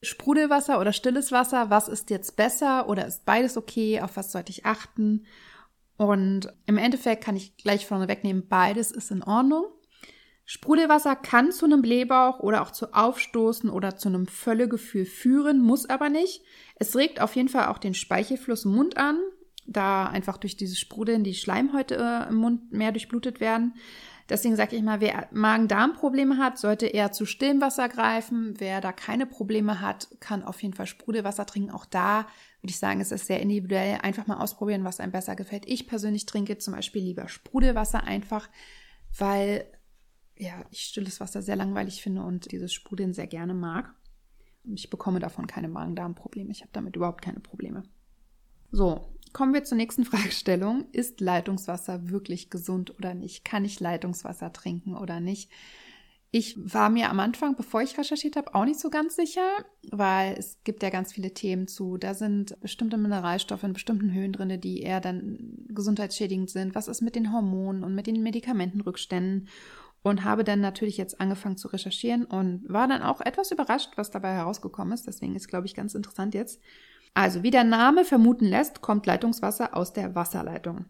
Sprudelwasser 0.01 0.79
oder 0.79 0.93
stilles 0.93 1.31
Wasser, 1.31 1.69
was 1.69 1.87
ist 1.87 2.09
jetzt 2.09 2.35
besser 2.35 2.89
oder 2.89 3.07
ist 3.07 3.25
beides 3.25 3.57
okay? 3.57 4.01
Auf 4.01 4.17
was 4.17 4.31
sollte 4.31 4.51
ich 4.51 4.65
achten? 4.65 5.25
Und 5.97 6.53
im 6.65 6.77
Endeffekt 6.77 7.23
kann 7.23 7.35
ich 7.35 7.55
gleich 7.57 7.85
vorne 7.85 8.07
wegnehmen, 8.07 8.47
beides 8.47 8.91
ist 8.91 9.11
in 9.11 9.23
Ordnung. 9.23 9.65
Sprudelwasser 10.45 11.15
kann 11.15 11.51
zu 11.51 11.65
einem 11.65 11.81
Blähbauch 11.81 12.39
oder 12.39 12.61
auch 12.61 12.71
zu 12.71 12.93
Aufstoßen 12.93 13.69
oder 13.69 13.95
zu 13.95 14.09
einem 14.09 14.27
Völlegefühl 14.27 15.05
führen, 15.05 15.59
muss 15.59 15.89
aber 15.89 16.09
nicht. 16.09 16.43
Es 16.75 16.95
regt 16.95 17.19
auf 17.19 17.35
jeden 17.35 17.49
Fall 17.49 17.67
auch 17.67 17.79
den 17.79 17.95
Speichelfluss 17.95 18.65
im 18.65 18.75
Mund 18.75 18.97
an, 18.97 19.17
da 19.65 20.05
einfach 20.05 20.37
durch 20.37 20.55
dieses 20.55 20.79
Sprudeln 20.79 21.23
die 21.23 21.33
Schleimhäute 21.33 21.95
äh, 21.95 22.29
im 22.29 22.35
Mund 22.35 22.71
mehr 22.71 22.91
durchblutet 22.91 23.39
werden. 23.39 23.73
Deswegen 24.27 24.55
sage 24.55 24.75
ich 24.75 24.81
mal, 24.81 25.01
wer 25.01 25.27
Magen-Darm-Probleme 25.31 26.37
hat, 26.37 26.57
sollte 26.57 26.87
eher 26.87 27.11
zu 27.11 27.25
stillem 27.25 27.61
Wasser 27.61 27.89
greifen. 27.89 28.55
Wer 28.57 28.81
da 28.81 28.91
keine 28.91 29.27
Probleme 29.27 29.81
hat, 29.81 30.07
kann 30.19 30.43
auf 30.43 30.63
jeden 30.63 30.73
Fall 30.73 30.87
Sprudelwasser 30.87 31.45
trinken. 31.45 31.69
Auch 31.69 31.85
da 31.85 32.21
würde 32.61 32.71
ich 32.71 32.79
sagen, 32.79 33.01
es 33.01 33.11
ist 33.11 33.27
sehr 33.27 33.39
individuell. 33.39 33.99
Einfach 34.01 34.25
mal 34.25 34.37
ausprobieren, 34.37 34.83
was 34.83 34.99
einem 34.99 35.11
besser 35.11 35.35
gefällt. 35.35 35.67
Ich 35.67 35.87
persönlich 35.87 36.25
trinke 36.25 36.57
zum 36.57 36.73
Beispiel 36.73 37.03
lieber 37.03 37.27
Sprudelwasser 37.27 38.03
einfach, 38.03 38.49
weil 39.15 39.65
ja, 40.37 40.65
ich 40.71 40.81
stilles 40.81 41.19
Wasser 41.19 41.43
sehr 41.43 41.55
langweilig 41.55 42.01
finde 42.01 42.23
und 42.23 42.51
dieses 42.51 42.73
Sprudeln 42.73 43.13
sehr 43.13 43.27
gerne 43.27 43.53
mag. 43.53 43.93
Und 44.65 44.79
ich 44.79 44.89
bekomme 44.89 45.19
davon 45.19 45.45
keine 45.45 45.67
Magen-Darm-Probleme. 45.67 46.51
Ich 46.51 46.61
habe 46.61 46.71
damit 46.73 46.95
überhaupt 46.95 47.21
keine 47.21 47.39
Probleme. 47.39 47.83
So, 48.71 49.14
Kommen 49.35 49.53
wir 49.53 49.65
zur 49.65 49.75
nächsten 49.75 50.05
Fragestellung. 50.05 50.85
Ist 50.93 51.19
Leitungswasser 51.19 52.09
wirklich 52.09 52.49
gesund 52.49 52.97
oder 52.97 53.13
nicht? 53.13 53.43
Kann 53.43 53.65
ich 53.65 53.81
Leitungswasser 53.81 54.53
trinken 54.53 54.95
oder 54.95 55.19
nicht? 55.19 55.51
Ich 56.31 56.55
war 56.57 56.89
mir 56.89 57.09
am 57.09 57.19
Anfang, 57.19 57.57
bevor 57.57 57.81
ich 57.81 57.97
recherchiert 57.97 58.37
habe, 58.37 58.55
auch 58.55 58.63
nicht 58.63 58.79
so 58.79 58.89
ganz 58.89 59.17
sicher, 59.17 59.45
weil 59.91 60.35
es 60.37 60.57
gibt 60.63 60.83
ja 60.83 60.89
ganz 60.89 61.11
viele 61.11 61.33
Themen 61.33 61.67
zu. 61.67 61.97
Da 61.97 62.13
sind 62.13 62.57
bestimmte 62.61 62.95
Mineralstoffe 62.95 63.63
in 63.63 63.73
bestimmten 63.73 64.13
Höhen 64.13 64.31
drin, 64.31 64.61
die 64.61 64.81
eher 64.81 65.01
dann 65.01 65.65
gesundheitsschädigend 65.67 66.49
sind. 66.49 66.73
Was 66.73 66.87
ist 66.87 67.01
mit 67.01 67.15
den 67.15 67.33
Hormonen 67.33 67.83
und 67.83 67.93
mit 67.93 68.07
den 68.07 68.23
Medikamentenrückständen? 68.23 69.49
Und 70.01 70.23
habe 70.23 70.45
dann 70.45 70.61
natürlich 70.61 70.95
jetzt 70.97 71.19
angefangen 71.19 71.57
zu 71.57 71.67
recherchieren 71.67 72.23
und 72.23 72.63
war 72.69 72.87
dann 72.87 73.01
auch 73.01 73.19
etwas 73.19 73.51
überrascht, 73.51 73.93
was 73.95 74.11
dabei 74.11 74.33
herausgekommen 74.33 74.93
ist. 74.93 75.07
Deswegen 75.07 75.35
ist, 75.35 75.47
glaube 75.47 75.65
ich, 75.65 75.73
ganz 75.73 75.93
interessant 75.93 76.35
jetzt. 76.35 76.61
Also, 77.15 77.41
wie 77.43 77.49
der 77.49 77.63
Name 77.63 78.03
vermuten 78.03 78.45
lässt, 78.45 78.81
kommt 78.81 79.05
Leitungswasser 79.05 79.75
aus 79.75 79.93
der 79.93 80.13
Wasserleitung. 80.15 80.85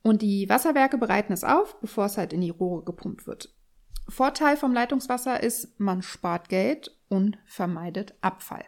Und 0.00 0.22
die 0.22 0.48
Wasserwerke 0.48 0.96
bereiten 0.96 1.32
es 1.32 1.44
auf, 1.44 1.78
bevor 1.80 2.06
es 2.06 2.16
halt 2.16 2.32
in 2.32 2.40
die 2.40 2.50
Rohre 2.50 2.84
gepumpt 2.84 3.26
wird. 3.26 3.52
Vorteil 4.08 4.56
vom 4.56 4.72
Leitungswasser 4.72 5.42
ist, 5.42 5.78
man 5.78 6.02
spart 6.02 6.48
Geld 6.48 6.96
und 7.08 7.36
vermeidet 7.44 8.14
Abfall. 8.20 8.64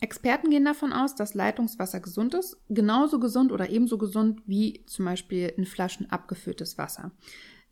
Experten 0.00 0.50
gehen 0.50 0.66
davon 0.66 0.92
aus, 0.92 1.14
dass 1.14 1.32
Leitungswasser 1.32 2.00
gesund 2.00 2.34
ist, 2.34 2.58
genauso 2.68 3.18
gesund 3.18 3.50
oder 3.50 3.70
ebenso 3.70 3.96
gesund 3.96 4.42
wie 4.46 4.84
zum 4.86 5.06
Beispiel 5.06 5.48
in 5.56 5.64
Flaschen 5.64 6.10
abgefülltes 6.10 6.76
Wasser. 6.76 7.12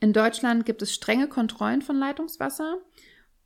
In 0.00 0.14
Deutschland 0.14 0.64
gibt 0.64 0.80
es 0.80 0.92
strenge 0.92 1.28
Kontrollen 1.28 1.82
von 1.82 1.96
Leitungswasser 1.96 2.78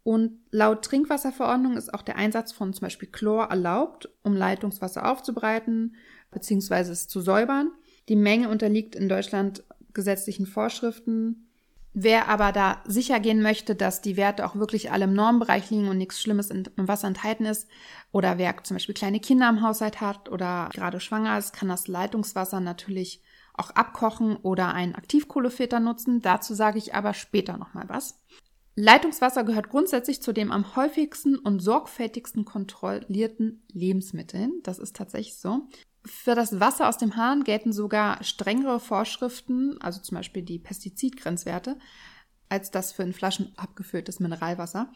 und 0.08 0.38
laut 0.50 0.86
Trinkwasserverordnung 0.86 1.76
ist 1.76 1.92
auch 1.92 2.00
der 2.00 2.16
Einsatz 2.16 2.50
von 2.50 2.72
zum 2.72 2.80
Beispiel 2.80 3.10
Chlor 3.10 3.50
erlaubt, 3.50 4.08
um 4.22 4.34
Leitungswasser 4.34 5.04
aufzubereiten 5.04 5.96
bzw. 6.30 6.92
es 6.92 7.08
zu 7.08 7.20
säubern. 7.20 7.72
Die 8.08 8.16
Menge 8.16 8.48
unterliegt 8.48 8.96
in 8.96 9.10
Deutschland 9.10 9.64
gesetzlichen 9.92 10.46
Vorschriften. 10.46 11.50
Wer 11.92 12.28
aber 12.28 12.52
da 12.52 12.82
sicher 12.86 13.20
gehen 13.20 13.42
möchte, 13.42 13.74
dass 13.74 14.00
die 14.00 14.16
Werte 14.16 14.46
auch 14.46 14.56
wirklich 14.56 14.90
alle 14.90 15.04
im 15.04 15.12
Normbereich 15.12 15.68
liegen 15.68 15.90
und 15.90 15.98
nichts 15.98 16.22
Schlimmes 16.22 16.50
im 16.50 16.64
Wasser 16.76 17.08
enthalten 17.08 17.44
ist, 17.44 17.68
oder 18.10 18.38
wer 18.38 18.56
zum 18.64 18.76
Beispiel 18.76 18.94
kleine 18.94 19.20
Kinder 19.20 19.50
im 19.50 19.60
Haushalt 19.60 20.00
hat 20.00 20.30
oder 20.30 20.70
gerade 20.72 21.00
schwanger 21.00 21.36
ist, 21.36 21.52
kann 21.52 21.68
das 21.68 21.86
Leitungswasser 21.86 22.60
natürlich 22.60 23.20
auch 23.52 23.72
abkochen 23.72 24.36
oder 24.36 24.72
einen 24.72 24.94
Aktivkohlefilter 24.94 25.80
nutzen. 25.80 26.22
Dazu 26.22 26.54
sage 26.54 26.78
ich 26.78 26.94
aber 26.94 27.12
später 27.12 27.58
nochmal 27.58 27.90
was. 27.90 28.18
Leitungswasser 28.80 29.42
gehört 29.42 29.70
grundsätzlich 29.70 30.22
zu 30.22 30.32
den 30.32 30.52
am 30.52 30.76
häufigsten 30.76 31.36
und 31.36 31.58
sorgfältigsten 31.58 32.44
kontrollierten 32.44 33.64
Lebensmitteln. 33.72 34.60
Das 34.62 34.78
ist 34.78 34.94
tatsächlich 34.94 35.36
so. 35.36 35.68
Für 36.04 36.36
das 36.36 36.60
Wasser 36.60 36.88
aus 36.88 36.96
dem 36.96 37.16
Hahn 37.16 37.42
gelten 37.42 37.72
sogar 37.72 38.22
strengere 38.22 38.78
Vorschriften, 38.78 39.80
also 39.80 40.00
zum 40.00 40.16
Beispiel 40.16 40.42
die 40.42 40.60
Pestizidgrenzwerte, 40.60 41.76
als 42.48 42.70
das 42.70 42.92
für 42.92 43.02
in 43.02 43.12
Flaschen 43.12 43.52
abgefülltes 43.56 44.20
Mineralwasser. 44.20 44.92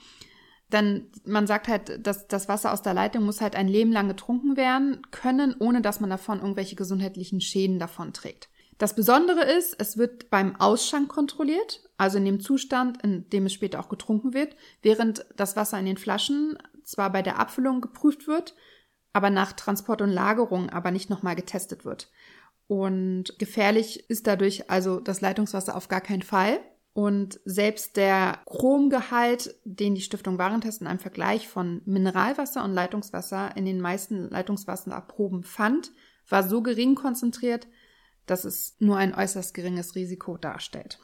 Denn 0.69 1.11
man 1.25 1.49
sagt 1.49 1.67
halt, 1.67 2.07
dass 2.07 2.29
das 2.29 2.49
Wasser 2.49 2.73
aus 2.73 2.83
der 2.83 2.95
Leitung 2.95 3.25
muss 3.25 3.41
halt 3.41 3.57
ein 3.57 3.67
Leben 3.67 3.91
lang 3.91 4.07
getrunken 4.07 4.57
werden 4.57 5.03
können, 5.11 5.57
ohne 5.59 5.83
dass 5.83 5.99
man 5.99 6.09
davon 6.09 6.39
irgendwelche 6.39 6.77
gesundheitlichen 6.77 7.41
Schäden 7.41 7.81
davon 7.81 8.13
trägt. 8.13 8.49
Das 8.83 8.97
Besondere 8.97 9.45
ist, 9.45 9.77
es 9.79 9.97
wird 9.97 10.29
beim 10.29 10.57
Ausschank 10.57 11.09
kontrolliert, 11.09 11.89
also 11.99 12.19
in 12.19 12.25
dem 12.25 12.41
Zustand, 12.41 13.01
in 13.05 13.31
dem 13.31 13.47
es 13.47 13.53
später 13.53 13.79
auch 13.79 13.89
getrunken 13.89 14.35
wird, 14.35 14.57
während 14.83 15.25
das 15.37 15.55
Wasser 15.55 15.79
in 15.79 15.87
den 15.87 15.99
Flaschen 15.99 16.59
zwar 16.83 17.13
bei 17.13 17.23
der 17.23 17.39
Abfüllung 17.39 17.81
geprüft 17.81 18.27
wird, 18.27 18.57
aber 19.13 19.31
nach 19.31 19.53
Transport 19.53 20.03
und 20.03 20.11
Lagerung 20.11 20.69
aber 20.69 20.91
nicht 20.91 21.11
nochmal 21.11 21.37
getestet 21.37 21.85
wird. 21.85 22.11
Und 22.67 23.39
gefährlich 23.39 24.11
ist 24.11 24.27
dadurch 24.27 24.69
also 24.69 24.99
das 24.99 25.21
Leitungswasser 25.21 25.77
auf 25.77 25.87
gar 25.87 26.01
keinen 26.01 26.23
Fall. 26.23 26.59
Und 26.93 27.39
selbst 27.45 27.97
der 27.97 28.41
Chromgehalt, 28.47 29.55
den 29.65 29.95
die 29.95 30.01
Stiftung 30.01 30.39
Warentest 30.39 30.81
in 30.81 30.89
einem 30.89 30.99
Vergleich 30.99 31.47
von 31.47 31.83
Mineralwasser 31.85 32.65
und 32.65 32.73
Leitungswasser 32.73 33.57
in 33.57 33.65
den 33.65 33.81
meisten 33.81 34.29
Leitungswasserproben 34.29 35.45
fand, 35.45 35.93
war 36.29 36.43
so 36.43 36.63
gering 36.63 36.97
konzentriert, 36.97 37.69
dass 38.27 38.45
es 38.45 38.77
nur 38.79 38.97
ein 38.97 39.15
äußerst 39.15 39.55
geringes 39.55 39.95
Risiko 39.95 40.37
darstellt. 40.37 40.99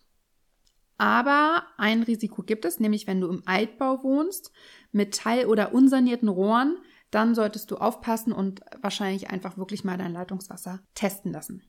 Aber 0.99 1.63
ein 1.77 2.03
Risiko 2.03 2.43
gibt 2.43 2.65
es, 2.65 2.81
nämlich 2.81 3.07
wenn 3.07 3.21
du 3.21 3.29
im 3.29 3.43
Altbau 3.47 4.03
wohnst, 4.03 4.53
mit 4.91 5.15
teil- 5.15 5.47
oder 5.47 5.73
unsanierten 5.73 6.29
Rohren, 6.29 6.77
dann 7.11 7.35
solltest 7.35 7.71
du 7.71 7.77
aufpassen 7.77 8.33
und 8.33 8.61
wahrscheinlich 8.83 9.31
einfach 9.31 9.57
wirklich 9.57 9.85
mal 9.85 9.97
dein 9.97 10.13
Leitungswasser 10.13 10.81
testen 10.95 11.33
lassen. 11.33 11.63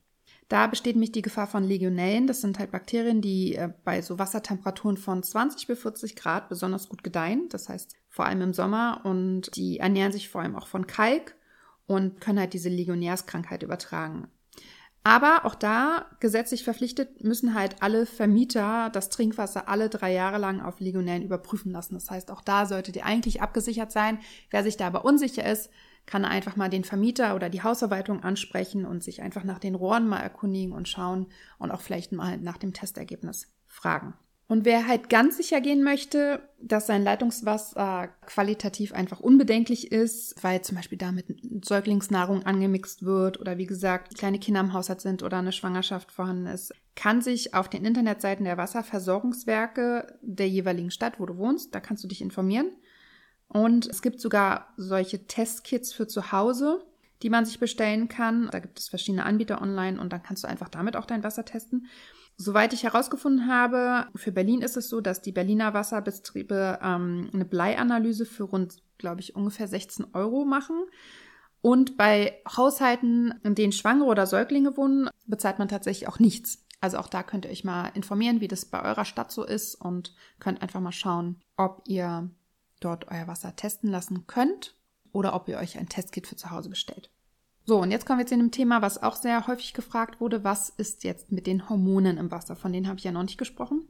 Da 0.49 0.65
besteht 0.65 0.95
nämlich 0.95 1.11
die 1.11 1.21
Gefahr 1.21 1.45
von 1.45 1.63
Legionellen. 1.63 2.25
Das 2.25 2.41
sind 2.41 2.57
halt 2.57 2.71
Bakterien, 2.71 3.21
die 3.21 3.55
äh, 3.55 3.71
bei 3.85 4.01
so 4.01 4.17
Wassertemperaturen 4.17 4.97
von 4.97 5.21
20 5.21 5.67
bis 5.67 5.79
40 5.79 6.15
Grad 6.15 6.49
besonders 6.49 6.89
gut 6.89 7.03
gedeihen. 7.03 7.47
Das 7.49 7.69
heißt 7.69 7.95
vor 8.09 8.25
allem 8.25 8.41
im 8.41 8.53
Sommer 8.53 9.01
und 9.03 9.55
die 9.55 9.77
ernähren 9.77 10.11
sich 10.11 10.27
vor 10.27 10.41
allem 10.41 10.55
auch 10.55 10.67
von 10.67 10.87
Kalk 10.87 11.35
und 11.85 12.19
können 12.19 12.39
halt 12.39 12.53
diese 12.53 12.69
Legionärskrankheit 12.69 13.61
übertragen. 13.61 14.27
Aber 15.03 15.45
auch 15.45 15.55
da 15.55 16.05
gesetzlich 16.19 16.63
verpflichtet 16.63 17.23
müssen 17.23 17.53
halt 17.53 17.81
alle 17.81 18.05
Vermieter 18.05 18.89
das 18.91 19.09
Trinkwasser 19.09 19.69
alle 19.69 19.89
drei 19.89 20.13
Jahre 20.13 20.37
lang 20.37 20.61
auf 20.61 20.79
Legionellen 20.79 21.23
überprüfen 21.23 21.71
lassen. 21.71 21.93
Das 21.93 22.11
heißt, 22.11 22.31
auch 22.31 22.41
da 22.41 22.65
solltet 22.65 22.97
ihr 22.97 23.05
eigentlich 23.05 23.41
abgesichert 23.41 23.91
sein. 23.91 24.19
Wer 24.49 24.63
sich 24.63 24.75
da 24.75 24.87
aber 24.87 25.05
unsicher 25.05 25.49
ist, 25.49 25.69
kann 26.05 26.25
einfach 26.25 26.55
mal 26.55 26.69
den 26.69 26.83
Vermieter 26.83 27.35
oder 27.35 27.49
die 27.49 27.63
Hausverwaltung 27.63 28.23
ansprechen 28.23 28.85
und 28.85 29.03
sich 29.03 29.21
einfach 29.21 29.43
nach 29.43 29.59
den 29.59 29.75
Rohren 29.75 30.07
mal 30.07 30.19
erkundigen 30.19 30.73
und 30.73 30.89
schauen 30.89 31.27
und 31.59 31.71
auch 31.71 31.81
vielleicht 31.81 32.11
mal 32.11 32.37
nach 32.37 32.57
dem 32.57 32.73
Testergebnis 32.73 33.53
fragen. 33.67 34.15
Und 34.49 34.65
wer 34.65 34.87
halt 34.87 35.09
ganz 35.09 35.37
sicher 35.37 35.61
gehen 35.61 35.83
möchte, 35.83 36.41
dass 36.59 36.87
sein 36.87 37.03
Leitungswasser 37.03 38.09
qualitativ 38.25 38.93
einfach 38.93 39.19
unbedenklich 39.19 39.91
ist, 39.91 40.43
weil 40.43 40.63
zum 40.63 40.75
Beispiel 40.75 40.97
damit 40.97 41.27
Säuglingsnahrung 41.63 42.47
angemixt 42.47 43.05
wird 43.05 43.39
oder 43.39 43.59
wie 43.59 43.67
gesagt 43.67 44.17
kleine 44.17 44.39
Kinder 44.39 44.61
im 44.61 44.73
Haushalt 44.73 45.01
sind 45.01 45.21
oder 45.21 45.37
eine 45.37 45.51
Schwangerschaft 45.51 46.11
vorhanden 46.11 46.47
ist, 46.47 46.73
kann 46.95 47.21
sich 47.21 47.53
auf 47.53 47.69
den 47.69 47.85
Internetseiten 47.85 48.43
der 48.43 48.57
Wasserversorgungswerke 48.57 50.17
der 50.23 50.49
jeweiligen 50.49 50.89
Stadt, 50.89 51.19
wo 51.19 51.27
du 51.27 51.37
wohnst, 51.37 51.75
da 51.75 51.79
kannst 51.79 52.03
du 52.03 52.07
dich 52.07 52.21
informieren. 52.21 52.71
Und 53.49 53.85
es 53.85 54.01
gibt 54.01 54.19
sogar 54.19 54.73
solche 54.77 55.27
Testkits 55.27 55.93
für 55.93 56.07
zu 56.07 56.31
Hause, 56.31 56.83
die 57.21 57.29
man 57.29 57.45
sich 57.45 57.59
bestellen 57.59 58.07
kann. 58.07 58.49
Da 58.51 58.57
gibt 58.57 58.79
es 58.79 58.89
verschiedene 58.89 59.25
Anbieter 59.25 59.61
online 59.61 60.01
und 60.01 60.11
dann 60.11 60.23
kannst 60.23 60.43
du 60.43 60.47
einfach 60.47 60.69
damit 60.69 60.95
auch 60.95 61.05
dein 61.05 61.23
Wasser 61.23 61.45
testen. 61.45 61.85
Soweit 62.41 62.71
ich 62.71 62.83
herausgefunden 62.83 63.47
habe, 63.53 64.07
für 64.15 64.31
Berlin 64.31 64.61
ist 64.61 64.77
es 64.77 64.87
so, 64.87 65.01
dass 65.01 65.21
die 65.21 65.33
Berliner 65.33 65.73
Wasserbetriebe 65.73 66.79
ähm, 66.81 67.29
eine 67.33 67.43
Bleianalyse 67.43 68.25
für 68.25 68.43
rund, 68.43 68.77
glaube 68.97 69.19
ich, 69.19 69.35
ungefähr 69.35 69.67
16 69.67 70.13
Euro 70.13 70.45
machen. 70.45 70.85
Und 71.59 71.97
bei 71.97 72.41
Haushalten, 72.47 73.33
in 73.43 73.55
denen 73.55 73.73
Schwangere 73.73 74.07
oder 74.07 74.25
Säuglinge 74.25 74.77
wohnen, 74.77 75.09
bezahlt 75.27 75.59
man 75.59 75.67
tatsächlich 75.67 76.07
auch 76.07 76.19
nichts. 76.19 76.65
Also 76.79 76.99
auch 76.99 77.09
da 77.09 77.23
könnt 77.23 77.43
ihr 77.43 77.51
euch 77.51 77.65
mal 77.65 77.89
informieren, 77.89 78.39
wie 78.39 78.47
das 78.47 78.63
bei 78.63 78.81
eurer 78.85 79.03
Stadt 79.03 79.33
so 79.33 79.43
ist 79.43 79.75
und 79.75 80.15
könnt 80.39 80.61
einfach 80.61 80.79
mal 80.79 80.93
schauen, 80.93 81.41
ob 81.57 81.81
ihr 81.87 82.29
dort 82.79 83.09
euer 83.09 83.27
Wasser 83.27 83.53
testen 83.57 83.89
lassen 83.89 84.27
könnt 84.27 84.77
oder 85.11 85.33
ob 85.33 85.49
ihr 85.49 85.57
euch 85.57 85.77
ein 85.77 85.89
Testkit 85.89 86.25
für 86.25 86.37
zu 86.37 86.51
Hause 86.51 86.69
bestellt. 86.69 87.11
So, 87.69 87.77
und 87.77 87.91
jetzt 87.91 88.07
kommen 88.07 88.17
wir 88.17 88.25
zu 88.25 88.33
einem 88.33 88.49
Thema, 88.49 88.81
was 88.81 89.03
auch 89.03 89.15
sehr 89.15 89.45
häufig 89.45 89.75
gefragt 89.75 90.19
wurde. 90.19 90.43
Was 90.43 90.69
ist 90.69 91.03
jetzt 91.03 91.31
mit 91.31 91.45
den 91.45 91.69
Hormonen 91.69 92.17
im 92.17 92.31
Wasser? 92.31 92.55
Von 92.55 92.73
denen 92.73 92.87
habe 92.87 92.97
ich 92.97 93.03
ja 93.03 93.11
noch 93.11 93.21
nicht 93.21 93.37
gesprochen. 93.37 93.87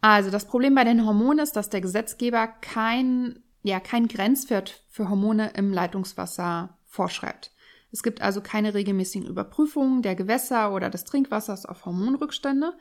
Also, 0.00 0.30
das 0.32 0.46
Problem 0.46 0.74
bei 0.74 0.82
den 0.82 1.06
Hormonen 1.06 1.38
ist, 1.38 1.54
dass 1.54 1.70
der 1.70 1.80
Gesetzgeber 1.80 2.48
kein, 2.48 3.38
ja, 3.62 3.78
kein 3.78 4.08
Grenzwert 4.08 4.82
für 4.88 5.08
Hormone 5.08 5.52
im 5.54 5.72
Leitungswasser 5.72 6.76
vorschreibt. 6.86 7.52
Es 7.92 8.02
gibt 8.02 8.20
also 8.20 8.40
keine 8.40 8.74
regelmäßigen 8.74 9.28
Überprüfungen 9.28 10.02
der 10.02 10.16
Gewässer 10.16 10.74
oder 10.74 10.90
des 10.90 11.04
Trinkwassers 11.04 11.66
auf 11.66 11.86
Hormonrückstände. 11.86 12.72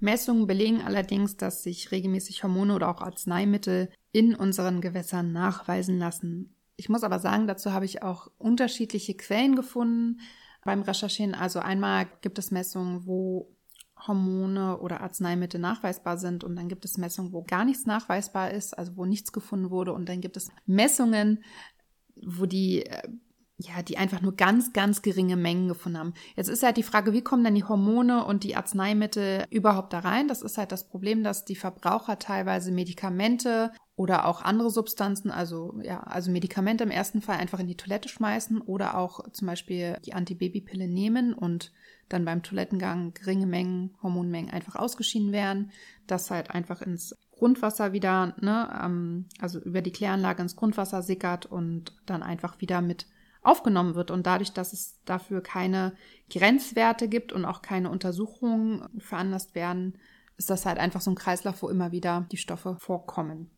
Messungen 0.00 0.46
belegen 0.46 0.80
allerdings, 0.80 1.36
dass 1.36 1.62
sich 1.62 1.90
regelmäßig 1.92 2.42
Hormone 2.42 2.74
oder 2.74 2.88
auch 2.88 3.02
Arzneimittel 3.02 3.90
in 4.12 4.34
unseren 4.34 4.80
Gewässern 4.80 5.30
nachweisen 5.32 5.98
lassen. 5.98 6.54
Ich 6.78 6.88
muss 6.88 7.02
aber 7.02 7.18
sagen, 7.18 7.48
dazu 7.48 7.72
habe 7.72 7.84
ich 7.84 8.02
auch 8.04 8.30
unterschiedliche 8.38 9.16
Quellen 9.16 9.56
gefunden 9.56 10.20
beim 10.64 10.82
Recherchieren. 10.82 11.34
Also 11.34 11.58
einmal 11.58 12.06
gibt 12.20 12.38
es 12.38 12.52
Messungen, 12.52 13.04
wo 13.04 13.52
Hormone 14.06 14.78
oder 14.78 15.00
Arzneimittel 15.00 15.58
nachweisbar 15.58 16.18
sind 16.18 16.44
und 16.44 16.54
dann 16.54 16.68
gibt 16.68 16.84
es 16.84 16.96
Messungen, 16.96 17.32
wo 17.32 17.42
gar 17.42 17.64
nichts 17.64 17.84
nachweisbar 17.84 18.52
ist, 18.52 18.78
also 18.78 18.96
wo 18.96 19.04
nichts 19.04 19.32
gefunden 19.32 19.70
wurde 19.70 19.92
und 19.92 20.08
dann 20.08 20.20
gibt 20.20 20.36
es 20.36 20.52
Messungen, 20.66 21.42
wo 22.24 22.46
die 22.46 22.86
äh, 22.86 23.08
ja, 23.60 23.82
die 23.82 23.98
einfach 23.98 24.20
nur 24.20 24.36
ganz, 24.36 24.72
ganz 24.72 25.02
geringe 25.02 25.36
Mengen 25.36 25.66
gefunden 25.66 25.98
haben. 25.98 26.14
Jetzt 26.36 26.46
ist 26.46 26.62
halt 26.62 26.76
die 26.76 26.84
Frage, 26.84 27.12
wie 27.12 27.22
kommen 27.22 27.42
denn 27.42 27.56
die 27.56 27.64
Hormone 27.64 28.24
und 28.24 28.44
die 28.44 28.54
Arzneimittel 28.54 29.46
überhaupt 29.50 29.92
da 29.92 29.98
rein? 29.98 30.28
Das 30.28 30.42
ist 30.42 30.58
halt 30.58 30.70
das 30.70 30.88
Problem, 30.88 31.24
dass 31.24 31.44
die 31.44 31.56
Verbraucher 31.56 32.20
teilweise 32.20 32.70
Medikamente 32.70 33.72
oder 33.98 34.26
auch 34.26 34.42
andere 34.42 34.70
Substanzen, 34.70 35.32
also 35.32 35.74
ja, 35.82 36.04
also 36.04 36.30
Medikamente 36.30 36.84
im 36.84 36.92
ersten 36.92 37.20
Fall 37.20 37.38
einfach 37.38 37.58
in 37.58 37.66
die 37.66 37.76
Toilette 37.76 38.08
schmeißen 38.08 38.60
oder 38.60 38.96
auch 38.96 39.28
zum 39.32 39.48
Beispiel 39.48 39.98
die 40.06 40.14
Antibabypille 40.14 40.86
nehmen 40.86 41.34
und 41.34 41.72
dann 42.08 42.24
beim 42.24 42.44
Toilettengang 42.44 43.12
geringe 43.14 43.46
Mengen, 43.46 43.96
Hormonmengen 44.00 44.52
einfach 44.52 44.76
ausgeschieden 44.76 45.32
werden, 45.32 45.72
das 46.06 46.30
halt 46.30 46.52
einfach 46.52 46.80
ins 46.80 47.12
Grundwasser 47.32 47.92
wieder, 47.92 48.36
ne, 48.40 48.70
ähm, 48.84 49.26
also 49.40 49.58
über 49.58 49.82
die 49.82 49.90
Kläranlage 49.90 50.42
ins 50.42 50.54
Grundwasser 50.54 51.02
sickert 51.02 51.46
und 51.46 51.92
dann 52.06 52.22
einfach 52.22 52.60
wieder 52.60 52.80
mit 52.80 53.06
aufgenommen 53.42 53.96
wird. 53.96 54.12
Und 54.12 54.28
dadurch, 54.28 54.52
dass 54.52 54.72
es 54.72 55.02
dafür 55.06 55.42
keine 55.42 55.92
Grenzwerte 56.30 57.08
gibt 57.08 57.32
und 57.32 57.44
auch 57.44 57.62
keine 57.62 57.90
Untersuchungen 57.90 58.86
veranlasst 59.00 59.56
werden, 59.56 59.98
ist 60.36 60.50
das 60.50 60.66
halt 60.66 60.78
einfach 60.78 61.00
so 61.00 61.10
ein 61.10 61.16
Kreislauf, 61.16 61.62
wo 61.62 61.68
immer 61.68 61.90
wieder 61.90 62.28
die 62.30 62.36
Stoffe 62.36 62.76
vorkommen. 62.78 63.50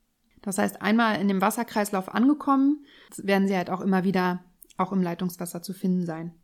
Das 0.43 0.59
heißt, 0.59 0.81
einmal 0.83 1.21
in 1.21 1.29
dem 1.29 1.41
Wasserkreislauf 1.41 2.15
angekommen, 2.15 2.85
werden 3.17 3.47
sie 3.47 3.57
halt 3.57 3.71
auch 3.71 3.81
immer 3.81 4.05
wieder 4.05 4.45
auch 4.77 4.93
im 4.93 5.03
Leitungswasser 5.03 5.63
zu 5.63 5.73
finden 5.73 6.07
sein. 6.07 6.35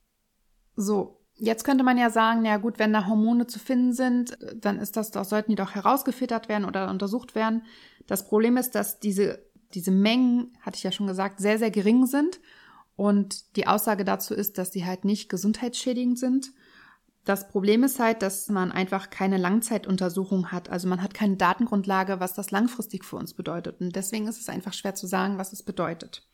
So, 0.76 1.24
jetzt 1.34 1.64
könnte 1.64 1.84
man 1.84 1.98
ja 1.98 2.10
sagen, 2.10 2.44
ja 2.44 2.58
gut, 2.58 2.78
wenn 2.78 2.92
da 2.92 3.06
Hormone 3.06 3.46
zu 3.46 3.58
finden 3.58 3.92
sind, 3.92 4.36
dann 4.54 4.78
ist 4.78 4.96
das 4.96 5.10
doch, 5.10 5.24
sollten 5.24 5.52
die 5.52 5.56
doch 5.56 5.74
herausgefiltert 5.74 6.48
werden 6.48 6.64
oder 6.64 6.90
untersucht 6.90 7.34
werden. 7.34 7.62
Das 8.06 8.28
Problem 8.28 8.56
ist, 8.56 8.74
dass 8.74 9.00
diese, 9.00 9.42
diese 9.74 9.90
Mengen, 9.90 10.56
hatte 10.60 10.76
ich 10.76 10.82
ja 10.82 10.92
schon 10.92 11.06
gesagt, 11.06 11.40
sehr, 11.40 11.58
sehr 11.58 11.70
gering 11.70 12.06
sind 12.06 12.40
und 12.94 13.56
die 13.56 13.66
Aussage 13.66 14.04
dazu 14.04 14.34
ist, 14.34 14.58
dass 14.58 14.72
sie 14.72 14.84
halt 14.84 15.04
nicht 15.04 15.28
gesundheitsschädigend 15.28 16.18
sind. 16.18 16.52
Das 17.26 17.48
Problem 17.48 17.82
ist 17.82 17.98
halt, 17.98 18.22
dass 18.22 18.48
man 18.48 18.70
einfach 18.70 19.10
keine 19.10 19.36
Langzeituntersuchung 19.36 20.52
hat. 20.52 20.70
Also 20.70 20.86
man 20.86 21.02
hat 21.02 21.12
keine 21.12 21.36
Datengrundlage, 21.36 22.20
was 22.20 22.34
das 22.34 22.52
langfristig 22.52 23.04
für 23.04 23.16
uns 23.16 23.34
bedeutet. 23.34 23.80
Und 23.80 23.96
deswegen 23.96 24.28
ist 24.28 24.40
es 24.40 24.48
einfach 24.48 24.72
schwer 24.72 24.94
zu 24.94 25.08
sagen, 25.08 25.36
was 25.36 25.52
es 25.52 25.64
bedeutet. 25.64 26.24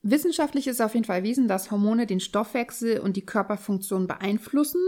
Wissenschaftlich 0.00 0.68
ist 0.68 0.80
auf 0.80 0.94
jeden 0.94 1.04
Fall 1.04 1.18
erwiesen, 1.18 1.48
dass 1.48 1.70
Hormone 1.70 2.06
den 2.06 2.18
Stoffwechsel 2.18 3.00
und 3.00 3.18
die 3.18 3.26
Körperfunktion 3.26 4.06
beeinflussen. 4.06 4.80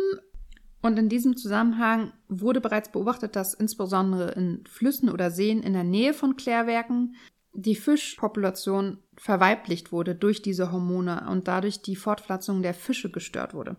Und 0.81 0.99
in 0.99 1.11
diesem 1.11 1.37
Zusammenhang 1.37 2.15
wurde 2.29 2.63
bereits 2.63 2.91
beobachtet, 2.91 3.37
dass 3.37 3.53
insbesondere 3.53 4.31
in 4.31 4.65
Flüssen 4.67 5.11
oder 5.11 5.31
Seen 5.31 5.63
in 5.63 5.75
der 5.75 5.85
Nähe 5.85 6.15
von 6.15 6.37
Klärwerken 6.37 7.17
die 7.53 7.77
Fischpopulation 7.77 8.99
verweiblicht 9.19 9.93
wurde 9.93 10.15
durch 10.15 10.41
diese 10.41 10.73
Hormone 10.73 11.29
und 11.31 11.49
dadurch 11.49 11.83
die 11.83 11.97
Fortpflanzung 11.97 12.63
der 12.63 12.73
Fische 12.73 13.11
gestört 13.11 13.53
wurde. 13.53 13.77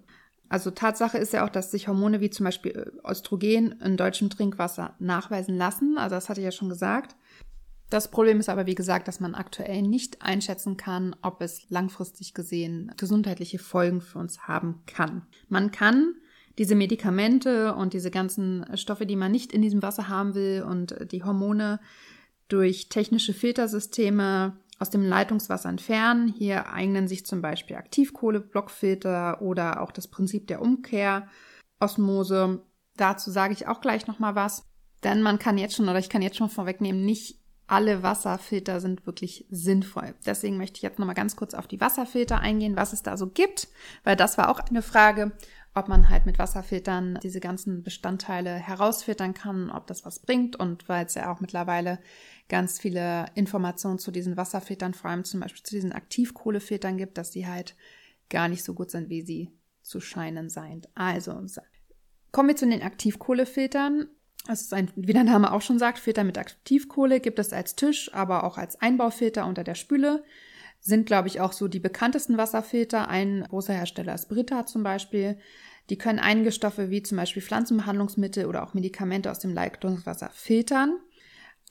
Also 0.49 0.71
Tatsache 0.71 1.17
ist 1.17 1.33
ja 1.33 1.45
auch, 1.45 1.49
dass 1.49 1.71
sich 1.71 1.87
Hormone 1.87 2.21
wie 2.21 2.29
zum 2.29 2.43
Beispiel 2.43 2.93
Östrogen 3.07 3.73
in 3.81 3.97
deutschem 3.97 4.29
Trinkwasser 4.29 4.95
nachweisen 4.99 5.57
lassen. 5.57 5.97
Also 5.97 6.15
das 6.15 6.29
hatte 6.29 6.41
ich 6.41 6.45
ja 6.45 6.51
schon 6.51 6.69
gesagt. 6.69 7.15
Das 7.89 8.09
Problem 8.09 8.39
ist 8.39 8.49
aber, 8.49 8.65
wie 8.65 8.75
gesagt, 8.75 9.07
dass 9.07 9.19
man 9.19 9.35
aktuell 9.35 9.81
nicht 9.81 10.21
einschätzen 10.21 10.75
kann, 10.75 11.15
ob 11.21 11.41
es 11.41 11.69
langfristig 11.69 12.33
gesehen 12.33 12.91
gesundheitliche 12.97 13.59
Folgen 13.59 14.01
für 14.01 14.19
uns 14.19 14.47
haben 14.47 14.81
kann. 14.87 15.23
Man 15.49 15.71
kann 15.71 16.15
diese 16.57 16.75
Medikamente 16.75 17.75
und 17.75 17.93
diese 17.93 18.11
ganzen 18.11 18.65
Stoffe, 18.75 19.05
die 19.05 19.15
man 19.15 19.31
nicht 19.31 19.51
in 19.51 19.61
diesem 19.61 19.81
Wasser 19.81 20.07
haben 20.07 20.35
will 20.35 20.65
und 20.67 20.95
die 21.11 21.23
Hormone 21.23 21.79
durch 22.47 22.89
technische 22.89 23.33
Filtersysteme 23.33 24.57
aus 24.79 24.89
dem 24.89 25.03
Leitungswasser 25.03 25.69
entfernen. 25.69 26.27
Hier 26.27 26.71
eignen 26.71 27.07
sich 27.07 27.25
zum 27.25 27.41
Beispiel 27.41 27.75
Aktivkohle-Blockfilter 27.75 29.41
oder 29.41 29.81
auch 29.81 29.91
das 29.91 30.07
Prinzip 30.07 30.47
der 30.47 30.61
Umkehrosmose. 30.61 32.63
Dazu 32.97 33.31
sage 33.31 33.53
ich 33.53 33.67
auch 33.67 33.81
gleich 33.81 34.07
nochmal 34.07 34.35
was. 34.35 34.65
Denn 35.03 35.21
man 35.21 35.39
kann 35.39 35.57
jetzt 35.57 35.75
schon, 35.75 35.87
oder 35.87 35.99
ich 35.99 36.09
kann 36.09 36.21
jetzt 36.21 36.37
schon 36.37 36.49
vorwegnehmen, 36.49 37.05
nicht 37.05 37.39
alle 37.67 38.03
Wasserfilter 38.03 38.79
sind 38.79 39.05
wirklich 39.07 39.45
sinnvoll. 39.49 40.13
Deswegen 40.25 40.57
möchte 40.57 40.77
ich 40.77 40.83
jetzt 40.83 40.99
nochmal 40.99 41.15
ganz 41.15 41.35
kurz 41.35 41.53
auf 41.53 41.67
die 41.67 41.81
Wasserfilter 41.81 42.39
eingehen, 42.39 42.75
was 42.75 42.93
es 42.93 43.01
da 43.01 43.17
so 43.17 43.27
gibt, 43.27 43.67
weil 44.03 44.15
das 44.15 44.37
war 44.37 44.49
auch 44.49 44.59
eine 44.59 44.81
Frage, 44.81 45.31
ob 45.75 45.89
man 45.89 46.09
halt 46.09 46.25
mit 46.25 46.39
Wasserfiltern 46.39 47.19
diese 47.21 47.41
ganzen 47.41 47.83
Bestandteile 47.83 48.55
herausfiltern 48.55 49.33
kann, 49.33 49.69
ob 49.69 49.87
das 49.87 50.05
was 50.05 50.19
bringt 50.19 50.55
und 50.55 50.87
weil 50.87 51.05
es 51.05 51.15
ja 51.15 51.31
auch 51.31 51.41
mittlerweile 51.41 51.99
ganz 52.47 52.79
viele 52.79 53.25
Informationen 53.35 53.99
zu 53.99 54.11
diesen 54.11 54.37
Wasserfiltern, 54.37 54.93
vor 54.93 55.09
allem 55.11 55.25
zum 55.25 55.41
Beispiel 55.41 55.63
zu 55.63 55.75
diesen 55.75 55.91
Aktivkohlefiltern 55.91 56.97
gibt, 56.97 57.17
dass 57.17 57.31
die 57.31 57.45
halt 57.45 57.75
gar 58.29 58.47
nicht 58.47 58.63
so 58.63 58.73
gut 58.73 58.89
sind, 58.89 59.09
wie 59.09 59.21
sie 59.21 59.51
zu 59.81 59.99
scheinen 59.99 60.49
seien. 60.49 60.81
Also, 60.95 61.45
kommen 62.31 62.49
wir 62.49 62.55
zu 62.55 62.67
den 62.67 62.81
Aktivkohlefiltern. 62.81 64.07
Das 64.47 64.61
ist 64.61 64.73
ein, 64.73 64.91
wie 64.95 65.13
der 65.13 65.23
Name 65.23 65.51
auch 65.51 65.61
schon 65.61 65.79
sagt, 65.79 65.99
Filter 65.99 66.23
mit 66.23 66.37
Aktivkohle 66.37 67.19
gibt 67.19 67.39
es 67.39 67.51
als 67.51 67.75
Tisch, 67.75 68.13
aber 68.13 68.43
auch 68.45 68.57
als 68.57 68.79
Einbaufilter 68.79 69.45
unter 69.45 69.63
der 69.63 69.75
Spüle. 69.75 70.23
Sind, 70.87 71.07
glaube 71.07 71.27
ich, 71.27 71.41
auch 71.41 71.51
so 71.51 71.67
die 71.67 71.79
bekanntesten 71.79 72.37
Wasserfilter. 72.37 73.07
Ein 73.07 73.43
großer 73.49 73.73
Hersteller 73.73 74.13
ist 74.13 74.29
Brita 74.29 74.67
zum 74.67 74.83
Beispiel. 74.83 75.39
Die 75.89 75.97
können 75.97 76.19
einige 76.19 76.51
Stoffe 76.51 76.91
wie 76.91 77.01
zum 77.01 77.17
Beispiel 77.17 77.41
Pflanzenbehandlungsmittel 77.41 78.45
oder 78.45 78.61
auch 78.61 78.75
Medikamente 78.75 79.31
aus 79.31 79.39
dem 79.39 79.51
Leitungswasser 79.51 80.29
filtern. 80.31 80.99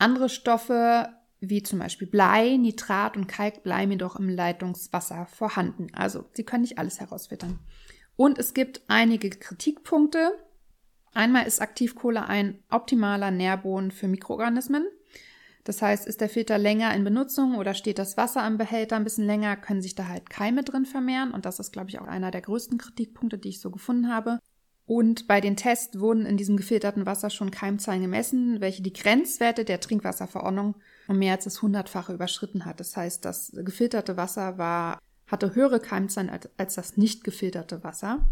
Andere 0.00 0.28
Stoffe 0.28 1.10
wie 1.38 1.62
zum 1.62 1.78
Beispiel 1.78 2.08
Blei, 2.08 2.56
Nitrat 2.56 3.16
und 3.16 3.28
Kalk 3.28 3.62
bleiben 3.62 3.92
jedoch 3.92 4.16
im 4.16 4.28
Leitungswasser 4.28 5.26
vorhanden. 5.26 5.94
Also 5.94 6.24
sie 6.32 6.42
können 6.42 6.62
nicht 6.62 6.78
alles 6.78 6.98
herausfiltern. 6.98 7.60
Und 8.16 8.38
es 8.38 8.52
gibt 8.52 8.82
einige 8.88 9.30
Kritikpunkte. 9.30 10.32
Einmal 11.12 11.46
ist 11.46 11.62
Aktivkohle 11.62 12.26
ein 12.26 12.58
optimaler 12.68 13.30
Nährboden 13.30 13.92
für 13.92 14.08
Mikroorganismen. 14.08 14.88
Das 15.64 15.80
heißt, 15.80 16.06
ist 16.06 16.20
der 16.20 16.28
Filter 16.28 16.58
länger 16.58 16.94
in 16.94 17.04
Benutzung 17.04 17.56
oder 17.56 17.72
steht 17.72 17.98
das 17.98 18.18
Wasser 18.18 18.46
im 18.46 18.58
Behälter 18.58 18.96
ein 18.96 19.04
bisschen 19.04 19.26
länger, 19.26 19.56
können 19.56 19.80
sich 19.80 19.94
da 19.94 20.08
halt 20.08 20.28
Keime 20.28 20.62
drin 20.62 20.84
vermehren. 20.84 21.32
Und 21.32 21.46
das 21.46 21.58
ist, 21.58 21.72
glaube 21.72 21.88
ich, 21.88 21.98
auch 21.98 22.06
einer 22.06 22.30
der 22.30 22.42
größten 22.42 22.76
Kritikpunkte, 22.76 23.38
die 23.38 23.48
ich 23.48 23.60
so 23.60 23.70
gefunden 23.70 24.12
habe. 24.12 24.40
Und 24.86 25.26
bei 25.26 25.40
den 25.40 25.56
Tests 25.56 25.98
wurden 25.98 26.26
in 26.26 26.36
diesem 26.36 26.58
gefilterten 26.58 27.06
Wasser 27.06 27.30
schon 27.30 27.50
Keimzahlen 27.50 28.02
gemessen, 28.02 28.60
welche 28.60 28.82
die 28.82 28.92
Grenzwerte 28.92 29.64
der 29.64 29.80
Trinkwasserverordnung 29.80 30.74
um 31.08 31.18
mehr 31.18 31.34
als 31.34 31.44
das 31.44 31.62
hundertfache 31.62 32.12
überschritten 32.12 32.66
hat. 32.66 32.80
Das 32.80 32.94
heißt, 32.94 33.24
das 33.24 33.52
gefilterte 33.54 34.18
Wasser 34.18 34.58
war, 34.58 34.98
hatte 35.26 35.54
höhere 35.54 35.80
Keimzahlen 35.80 36.28
als, 36.28 36.50
als 36.58 36.74
das 36.74 36.98
nicht 36.98 37.24
gefilterte 37.24 37.82
Wasser. 37.82 38.28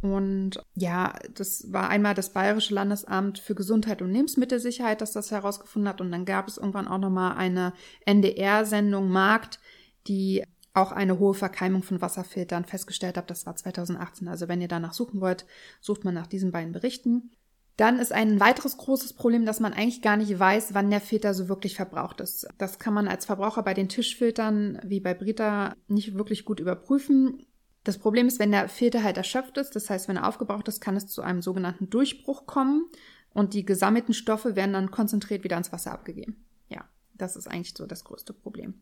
Und 0.00 0.62
ja, 0.74 1.14
das 1.34 1.72
war 1.72 1.88
einmal 1.88 2.14
das 2.14 2.32
Bayerische 2.32 2.74
Landesamt 2.74 3.38
für 3.38 3.54
Gesundheit 3.54 4.00
und 4.00 4.12
Lebensmittelsicherheit, 4.12 5.00
das 5.00 5.12
das 5.12 5.30
herausgefunden 5.30 5.88
hat. 5.88 6.00
Und 6.00 6.12
dann 6.12 6.24
gab 6.24 6.46
es 6.46 6.56
irgendwann 6.56 6.88
auch 6.88 6.98
nochmal 6.98 7.36
eine 7.36 7.72
NDR-Sendung 8.06 9.08
Markt, 9.08 9.58
die 10.06 10.44
auch 10.74 10.92
eine 10.92 11.18
hohe 11.18 11.34
Verkeimung 11.34 11.82
von 11.82 12.00
Wasserfiltern 12.00 12.64
festgestellt 12.64 13.16
hat. 13.16 13.30
Das 13.30 13.46
war 13.46 13.56
2018. 13.56 14.28
Also 14.28 14.48
wenn 14.48 14.60
ihr 14.60 14.68
danach 14.68 14.92
suchen 14.92 15.20
wollt, 15.20 15.46
sucht 15.80 16.04
man 16.04 16.14
nach 16.14 16.28
diesen 16.28 16.52
beiden 16.52 16.72
Berichten. 16.72 17.32
Dann 17.76 18.00
ist 18.00 18.12
ein 18.12 18.40
weiteres 18.40 18.76
großes 18.76 19.12
Problem, 19.12 19.46
dass 19.46 19.60
man 19.60 19.72
eigentlich 19.72 20.02
gar 20.02 20.16
nicht 20.16 20.36
weiß, 20.36 20.74
wann 20.74 20.90
der 20.90 21.00
Filter 21.00 21.32
so 21.32 21.48
wirklich 21.48 21.76
verbraucht 21.76 22.20
ist. 22.20 22.48
Das 22.58 22.80
kann 22.80 22.92
man 22.92 23.06
als 23.06 23.24
Verbraucher 23.24 23.62
bei 23.62 23.72
den 23.72 23.88
Tischfiltern 23.88 24.80
wie 24.84 24.98
bei 24.98 25.14
Brita 25.14 25.76
nicht 25.86 26.14
wirklich 26.14 26.44
gut 26.44 26.58
überprüfen. 26.58 27.46
Das 27.88 27.96
Problem 27.96 28.26
ist, 28.26 28.38
wenn 28.38 28.50
der 28.50 28.68
Filter 28.68 29.02
halt 29.02 29.16
erschöpft 29.16 29.56
ist, 29.56 29.74
das 29.74 29.88
heißt, 29.88 30.08
wenn 30.08 30.18
er 30.18 30.28
aufgebraucht 30.28 30.68
ist, 30.68 30.82
kann 30.82 30.94
es 30.94 31.06
zu 31.06 31.22
einem 31.22 31.40
sogenannten 31.40 31.88
Durchbruch 31.88 32.44
kommen 32.44 32.84
und 33.32 33.54
die 33.54 33.64
gesammelten 33.64 34.12
Stoffe 34.12 34.56
werden 34.56 34.74
dann 34.74 34.90
konzentriert 34.90 35.42
wieder 35.42 35.56
ins 35.56 35.72
Wasser 35.72 35.92
abgegeben. 35.92 36.44
Ja, 36.68 36.84
das 37.14 37.34
ist 37.34 37.48
eigentlich 37.48 37.72
so 37.74 37.86
das 37.86 38.04
größte 38.04 38.34
Problem. 38.34 38.74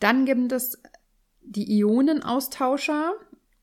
Dann 0.00 0.26
gibt 0.26 0.50
es 0.50 0.82
die 1.42 1.78
Ionenaustauscher 1.78 3.12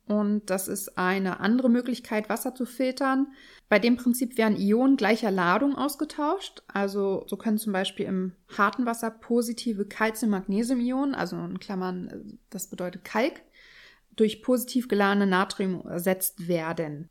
und 0.08 0.50
das 0.50 0.70
ist 0.70 0.98
eine 0.98 1.42
andere 1.42 1.70
Möglichkeit, 1.70 2.30
Wasser 2.30 2.56
zu 2.56 2.66
filtern. 2.66 3.28
Bei 3.68 3.78
dem 3.78 3.98
Prinzip 3.98 4.38
werden 4.38 4.58
Ionen 4.58 4.96
gleicher 4.96 5.32
Ladung 5.32 5.76
ausgetauscht. 5.76 6.64
Also 6.70 7.26
so 7.28 7.36
können 7.36 7.58
zum 7.58 7.74
Beispiel 7.74 8.06
im 8.06 8.38
harten 8.58 8.86
Wasser 8.86 9.12
positive 9.12 9.84
Calcium-Magnesium-Ionen, 9.84 11.14
also 11.14 11.36
in 11.36 11.60
Klammern, 11.60 12.40
das 12.50 12.68
bedeutet 12.68 13.04
Kalk, 13.04 13.42
durch 14.16 14.42
positiv 14.42 14.88
geladene 14.88 15.28
Natrium 15.28 15.86
ersetzt 15.88 16.48
werden. 16.48 17.10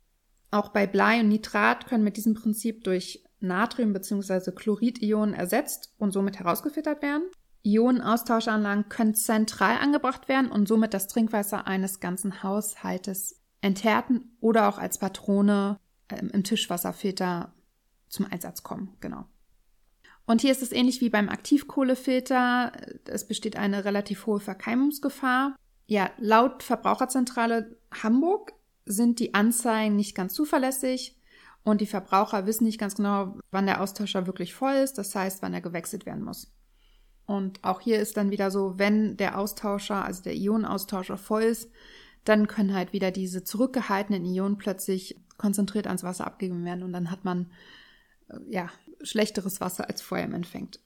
Auch 0.51 0.69
bei 0.69 0.85
Blei 0.85 1.19
und 1.21 1.29
Nitrat 1.29 1.87
können 1.87 2.03
mit 2.03 2.17
diesem 2.17 2.33
Prinzip 2.33 2.83
durch 2.83 3.23
Natrium- 3.39 3.93
bzw. 3.93 4.51
Chlorid-Ionen 4.51 5.33
ersetzt 5.33 5.93
und 5.97 6.11
somit 6.11 6.39
herausgefiltert 6.39 7.01
werden. 7.01 7.23
Ionenaustauschanlagen 7.63 8.89
können 8.89 9.15
zentral 9.15 9.77
angebracht 9.77 10.27
werden 10.27 10.51
und 10.51 10.67
somit 10.67 10.93
das 10.93 11.07
Trinkwasser 11.07 11.67
eines 11.67 11.99
ganzen 11.99 12.43
Haushaltes 12.43 13.39
enthärten 13.61 14.35
oder 14.39 14.67
auch 14.67 14.77
als 14.77 14.97
Patrone 14.97 15.79
ähm, 16.09 16.29
im 16.33 16.43
Tischwasserfilter 16.43 17.53
zum 18.09 18.25
Einsatz 18.29 18.63
kommen. 18.63 18.97
Genau. 18.99 19.25
Und 20.25 20.41
hier 20.41 20.51
ist 20.51 20.61
es 20.61 20.71
ähnlich 20.71 21.01
wie 21.01 21.09
beim 21.09 21.29
Aktivkohlefilter. 21.29 22.71
Es 23.05 23.27
besteht 23.27 23.55
eine 23.55 23.85
relativ 23.85 24.25
hohe 24.25 24.39
Verkeimungsgefahr. 24.39 25.55
Ja, 25.91 26.09
laut 26.19 26.63
Verbraucherzentrale 26.63 27.75
Hamburg 27.91 28.53
sind 28.85 29.19
die 29.19 29.33
Anzeigen 29.33 29.97
nicht 29.97 30.15
ganz 30.15 30.33
zuverlässig 30.33 31.19
und 31.65 31.81
die 31.81 31.85
Verbraucher 31.85 32.45
wissen 32.45 32.63
nicht 32.63 32.79
ganz 32.79 32.95
genau, 32.95 33.37
wann 33.51 33.65
der 33.65 33.81
Austauscher 33.81 34.25
wirklich 34.25 34.53
voll 34.53 34.75
ist, 34.75 34.97
das 34.97 35.13
heißt, 35.13 35.41
wann 35.41 35.53
er 35.53 35.59
gewechselt 35.59 36.05
werden 36.05 36.23
muss. 36.23 36.49
Und 37.25 37.61
auch 37.65 37.81
hier 37.81 37.99
ist 37.99 38.15
dann 38.15 38.31
wieder 38.31 38.51
so, 38.51 38.79
wenn 38.79 39.17
der 39.17 39.37
Austauscher, 39.37 40.05
also 40.05 40.23
der 40.23 40.37
Ionenaustauscher 40.37 41.17
voll 41.17 41.43
ist, 41.43 41.69
dann 42.23 42.47
können 42.47 42.73
halt 42.73 42.93
wieder 42.93 43.11
diese 43.11 43.43
zurückgehaltenen 43.43 44.23
Ionen 44.23 44.57
plötzlich 44.57 45.19
konzentriert 45.37 45.87
ans 45.87 46.03
Wasser 46.03 46.25
abgegeben 46.25 46.63
werden 46.63 46.83
und 46.83 46.93
dann 46.93 47.11
hat 47.11 47.25
man 47.25 47.51
äh, 48.29 48.37
ja 48.49 48.69
schlechteres 49.01 49.59
Wasser 49.59 49.89
als 49.89 50.01
vorher 50.01 50.25
Endeffekt. 50.27 50.79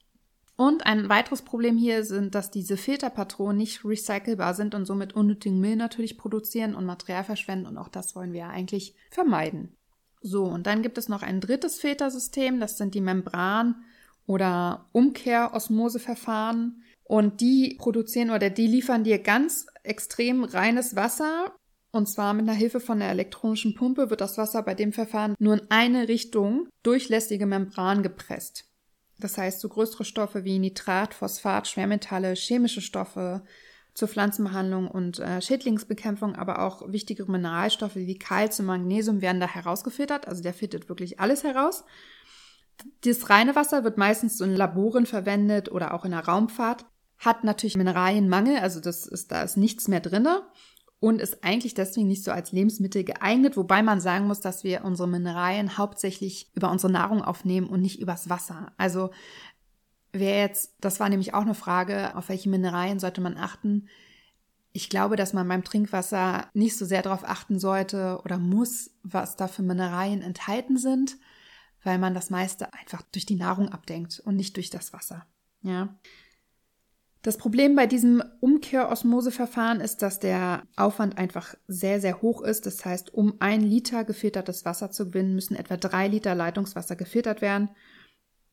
Und 0.56 0.86
ein 0.86 1.10
weiteres 1.10 1.42
Problem 1.42 1.76
hier 1.76 2.02
sind, 2.04 2.34
dass 2.34 2.50
diese 2.50 2.78
Filterpatronen 2.78 3.58
nicht 3.58 3.84
recycelbar 3.84 4.54
sind 4.54 4.74
und 4.74 4.86
somit 4.86 5.12
unnötigen 5.14 5.60
Müll 5.60 5.76
natürlich 5.76 6.16
produzieren 6.16 6.74
und 6.74 6.86
Material 6.86 7.24
verschwenden 7.24 7.66
und 7.66 7.76
auch 7.76 7.88
das 7.88 8.16
wollen 8.16 8.32
wir 8.32 8.40
ja 8.40 8.48
eigentlich 8.48 8.94
vermeiden. 9.10 9.76
So, 10.22 10.44
und 10.44 10.66
dann 10.66 10.80
gibt 10.80 10.96
es 10.96 11.10
noch 11.10 11.22
ein 11.22 11.40
drittes 11.40 11.78
Filtersystem, 11.78 12.58
das 12.58 12.78
sind 12.78 12.94
die 12.94 13.02
Membran- 13.02 13.84
oder 14.26 14.86
Umkehrosmoseverfahren 14.92 16.82
und 17.04 17.40
die 17.42 17.76
produzieren 17.78 18.30
oder 18.30 18.48
die 18.48 18.66
liefern 18.66 19.04
dir 19.04 19.18
ganz 19.18 19.66
extrem 19.82 20.42
reines 20.42 20.96
Wasser 20.96 21.54
und 21.92 22.08
zwar 22.08 22.34
mit 22.34 22.48
einer 22.48 22.56
Hilfe 22.56 22.80
von 22.80 22.98
der 22.98 23.10
elektronischen 23.10 23.74
Pumpe 23.74 24.10
wird 24.10 24.20
das 24.20 24.36
Wasser 24.38 24.62
bei 24.62 24.74
dem 24.74 24.92
Verfahren 24.92 25.34
nur 25.38 25.54
in 25.54 25.70
eine 25.70 26.08
Richtung 26.08 26.68
durch 26.82 27.08
lästige 27.08 27.46
Membran 27.46 28.02
gepresst. 28.02 28.64
Das 29.18 29.38
heißt, 29.38 29.60
so 29.60 29.68
größere 29.68 30.04
Stoffe 30.04 30.44
wie 30.44 30.58
Nitrat, 30.58 31.14
Phosphat, 31.14 31.68
Schwermetalle, 31.68 32.34
chemische 32.34 32.80
Stoffe 32.80 33.42
zur 33.94 34.08
Pflanzenbehandlung 34.08 34.88
und 34.88 35.18
äh, 35.20 35.40
Schädlingsbekämpfung, 35.40 36.36
aber 36.36 36.60
auch 36.60 36.92
wichtigere 36.92 37.30
Mineralstoffe 37.30 37.96
wie 37.96 38.18
Kalzium, 38.18 38.66
Magnesium 38.66 39.22
werden 39.22 39.40
da 39.40 39.48
herausgefiltert. 39.48 40.28
Also 40.28 40.42
der 40.42 40.52
filtert 40.52 40.90
wirklich 40.90 41.18
alles 41.18 41.44
heraus. 41.44 41.84
Das 43.04 43.30
reine 43.30 43.56
Wasser 43.56 43.84
wird 43.84 43.96
meistens 43.96 44.38
in 44.42 44.54
Laboren 44.54 45.06
verwendet 45.06 45.72
oder 45.72 45.94
auch 45.94 46.04
in 46.04 46.10
der 46.10 46.26
Raumfahrt. 46.26 46.84
Hat 47.18 47.42
natürlich 47.42 47.78
Mineralienmangel, 47.78 48.58
also 48.58 48.80
das 48.80 49.06
ist, 49.06 49.32
da 49.32 49.42
ist 49.42 49.56
nichts 49.56 49.88
mehr 49.88 50.00
drinne 50.00 50.42
und 50.98 51.20
ist 51.20 51.44
eigentlich 51.44 51.74
deswegen 51.74 52.08
nicht 52.08 52.24
so 52.24 52.30
als 52.30 52.52
Lebensmittel 52.52 53.04
geeignet, 53.04 53.56
wobei 53.56 53.82
man 53.82 54.00
sagen 54.00 54.26
muss, 54.26 54.40
dass 54.40 54.64
wir 54.64 54.84
unsere 54.84 55.08
Mineralien 55.08 55.76
hauptsächlich 55.76 56.50
über 56.54 56.70
unsere 56.70 56.92
Nahrung 56.92 57.22
aufnehmen 57.22 57.68
und 57.68 57.82
nicht 57.82 58.00
übers 58.00 58.30
Wasser. 58.30 58.72
Also 58.78 59.10
wer 60.12 60.40
jetzt, 60.40 60.74
das 60.80 61.00
war 61.00 61.08
nämlich 61.08 61.34
auch 61.34 61.42
eine 61.42 61.54
Frage, 61.54 62.16
auf 62.16 62.28
welche 62.28 62.48
Mineralien 62.48 62.98
sollte 62.98 63.20
man 63.20 63.36
achten? 63.36 63.88
Ich 64.72 64.88
glaube, 64.88 65.16
dass 65.16 65.32
man 65.32 65.48
beim 65.48 65.64
Trinkwasser 65.64 66.48
nicht 66.54 66.76
so 66.76 66.84
sehr 66.84 67.02
darauf 67.02 67.24
achten 67.24 67.58
sollte 67.58 68.20
oder 68.24 68.38
muss, 68.38 68.90
was 69.02 69.36
da 69.36 69.48
für 69.48 69.62
Mineralien 69.62 70.22
enthalten 70.22 70.76
sind, 70.76 71.18
weil 71.82 71.98
man 71.98 72.14
das 72.14 72.30
meiste 72.30 72.72
einfach 72.74 73.02
durch 73.12 73.26
die 73.26 73.36
Nahrung 73.36 73.68
abdenkt 73.68 74.20
und 74.20 74.36
nicht 74.36 74.56
durch 74.56 74.70
das 74.70 74.92
Wasser. 74.92 75.26
Ja. 75.62 75.96
Das 77.26 77.38
Problem 77.38 77.74
bei 77.74 77.88
diesem 77.88 78.22
Umkehrosmoseverfahren 78.38 79.80
ist, 79.80 80.00
dass 80.00 80.20
der 80.20 80.62
Aufwand 80.76 81.18
einfach 81.18 81.56
sehr, 81.66 82.00
sehr 82.00 82.22
hoch 82.22 82.40
ist. 82.40 82.66
Das 82.66 82.84
heißt, 82.84 83.12
um 83.12 83.34
ein 83.40 83.62
Liter 83.62 84.04
gefiltertes 84.04 84.64
Wasser 84.64 84.92
zu 84.92 85.06
gewinnen, 85.06 85.34
müssen 85.34 85.56
etwa 85.56 85.76
drei 85.76 86.06
Liter 86.06 86.36
Leitungswasser 86.36 86.94
gefiltert 86.94 87.42
werden. 87.42 87.70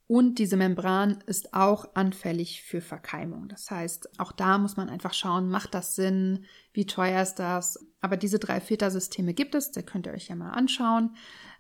Und 0.08 0.40
diese 0.40 0.58
Membran 0.58 1.20
ist 1.28 1.54
auch 1.54 1.94
anfällig 1.94 2.64
für 2.64 2.82
Verkeimung. 2.82 3.48
Das 3.48 3.70
heißt, 3.70 4.20
auch 4.20 4.32
da 4.32 4.58
muss 4.58 4.76
man 4.76 4.90
einfach 4.90 5.14
schauen, 5.14 5.50
macht 5.50 5.76
das 5.76 5.94
Sinn? 5.94 6.46
Wie 6.74 6.88
teuer 6.88 7.22
ist 7.22 7.36
das? 7.36 7.78
Aber 8.02 8.18
diese 8.18 8.40
drei 8.40 8.60
Filtersysteme 8.60 9.36
gibt 9.36 9.54
es, 9.54 9.72
da 9.72 9.84
könnt 9.84 10.08
ihr 10.08 10.14
euch 10.14 10.30
ja 10.30 10.36
mal 10.36 10.50
anschauen, 10.50 11.16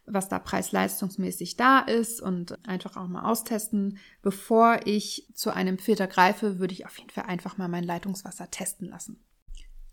was 0.05 0.29
da 0.29 0.39
preis-leistungsmäßig 0.39 1.55
da 1.55 1.79
ist 1.79 2.21
und 2.21 2.57
einfach 2.67 2.97
auch 2.97 3.07
mal 3.07 3.23
austesten. 3.23 3.97
Bevor 4.21 4.81
ich 4.85 5.27
zu 5.33 5.51
einem 5.51 5.77
Filter 5.77 6.07
greife, 6.07 6.59
würde 6.59 6.73
ich 6.73 6.85
auf 6.85 6.97
jeden 6.97 7.09
Fall 7.09 7.25
einfach 7.25 7.57
mal 7.57 7.69
mein 7.69 7.83
Leitungswasser 7.83 8.51
testen 8.51 8.89
lassen. 8.89 9.23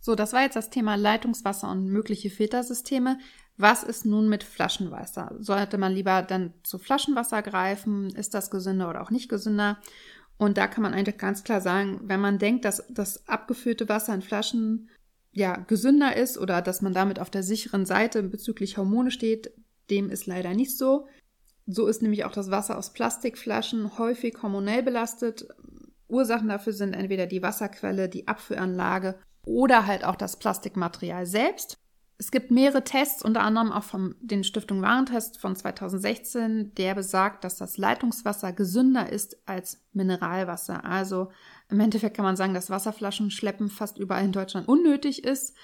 So, 0.00 0.14
das 0.14 0.32
war 0.32 0.42
jetzt 0.42 0.56
das 0.56 0.70
Thema 0.70 0.94
Leitungswasser 0.94 1.70
und 1.70 1.86
mögliche 1.86 2.30
Filtersysteme. 2.30 3.18
Was 3.56 3.82
ist 3.82 4.06
nun 4.06 4.28
mit 4.28 4.42
Flaschenwasser? 4.42 5.36
Sollte 5.38 5.76
man 5.76 5.92
lieber 5.92 6.22
dann 6.22 6.54
zu 6.62 6.78
Flaschenwasser 6.78 7.42
greifen? 7.42 8.08
Ist 8.16 8.32
das 8.32 8.50
gesünder 8.50 8.88
oder 8.88 9.02
auch 9.02 9.10
nicht 9.10 9.28
gesünder? 9.28 9.78
Und 10.38 10.56
da 10.56 10.66
kann 10.66 10.82
man 10.82 10.94
eigentlich 10.94 11.18
ganz 11.18 11.44
klar 11.44 11.60
sagen, 11.60 12.00
wenn 12.04 12.20
man 12.20 12.38
denkt, 12.38 12.64
dass 12.64 12.82
das 12.88 13.28
abgefüllte 13.28 13.90
Wasser 13.90 14.14
in 14.14 14.22
Flaschen 14.22 14.88
ja 15.32 15.56
gesünder 15.56 16.16
ist 16.16 16.38
oder 16.38 16.62
dass 16.62 16.80
man 16.80 16.94
damit 16.94 17.20
auf 17.20 17.28
der 17.28 17.42
sicheren 17.42 17.84
Seite 17.84 18.22
bezüglich 18.22 18.78
Hormone 18.78 19.10
steht, 19.10 19.52
dem 19.90 20.10
ist 20.10 20.26
leider 20.26 20.54
nicht 20.54 20.76
so. 20.76 21.06
So 21.66 21.86
ist 21.86 22.02
nämlich 22.02 22.24
auch 22.24 22.32
das 22.32 22.50
Wasser 22.50 22.76
aus 22.76 22.92
Plastikflaschen 22.92 23.98
häufig 23.98 24.36
hormonell 24.42 24.82
belastet. 24.82 25.46
Ursachen 26.08 26.48
dafür 26.48 26.72
sind 26.72 26.94
entweder 26.94 27.26
die 27.26 27.42
Wasserquelle, 27.42 28.08
die 28.08 28.26
Abfüllanlage 28.26 29.18
oder 29.44 29.86
halt 29.86 30.04
auch 30.04 30.16
das 30.16 30.38
Plastikmaterial 30.38 31.26
selbst. 31.26 31.76
Es 32.18 32.30
gibt 32.30 32.50
mehrere 32.50 32.84
Tests, 32.84 33.24
unter 33.24 33.40
anderem 33.40 33.72
auch 33.72 33.84
von 33.84 34.14
den 34.20 34.44
Stiftung 34.44 34.82
Warentest 34.82 35.40
von 35.40 35.56
2016, 35.56 36.74
der 36.74 36.94
besagt, 36.94 37.44
dass 37.44 37.56
das 37.56 37.78
Leitungswasser 37.78 38.52
gesünder 38.52 39.10
ist 39.10 39.38
als 39.46 39.80
Mineralwasser. 39.94 40.84
Also 40.84 41.30
im 41.70 41.80
Endeffekt 41.80 42.16
kann 42.16 42.26
man 42.26 42.36
sagen, 42.36 42.52
dass 42.52 42.68
Wasserflaschen 42.68 43.30
schleppen 43.30 43.70
fast 43.70 43.96
überall 43.96 44.24
in 44.24 44.32
Deutschland 44.32 44.68
unnötig 44.68 45.24
ist 45.24 45.56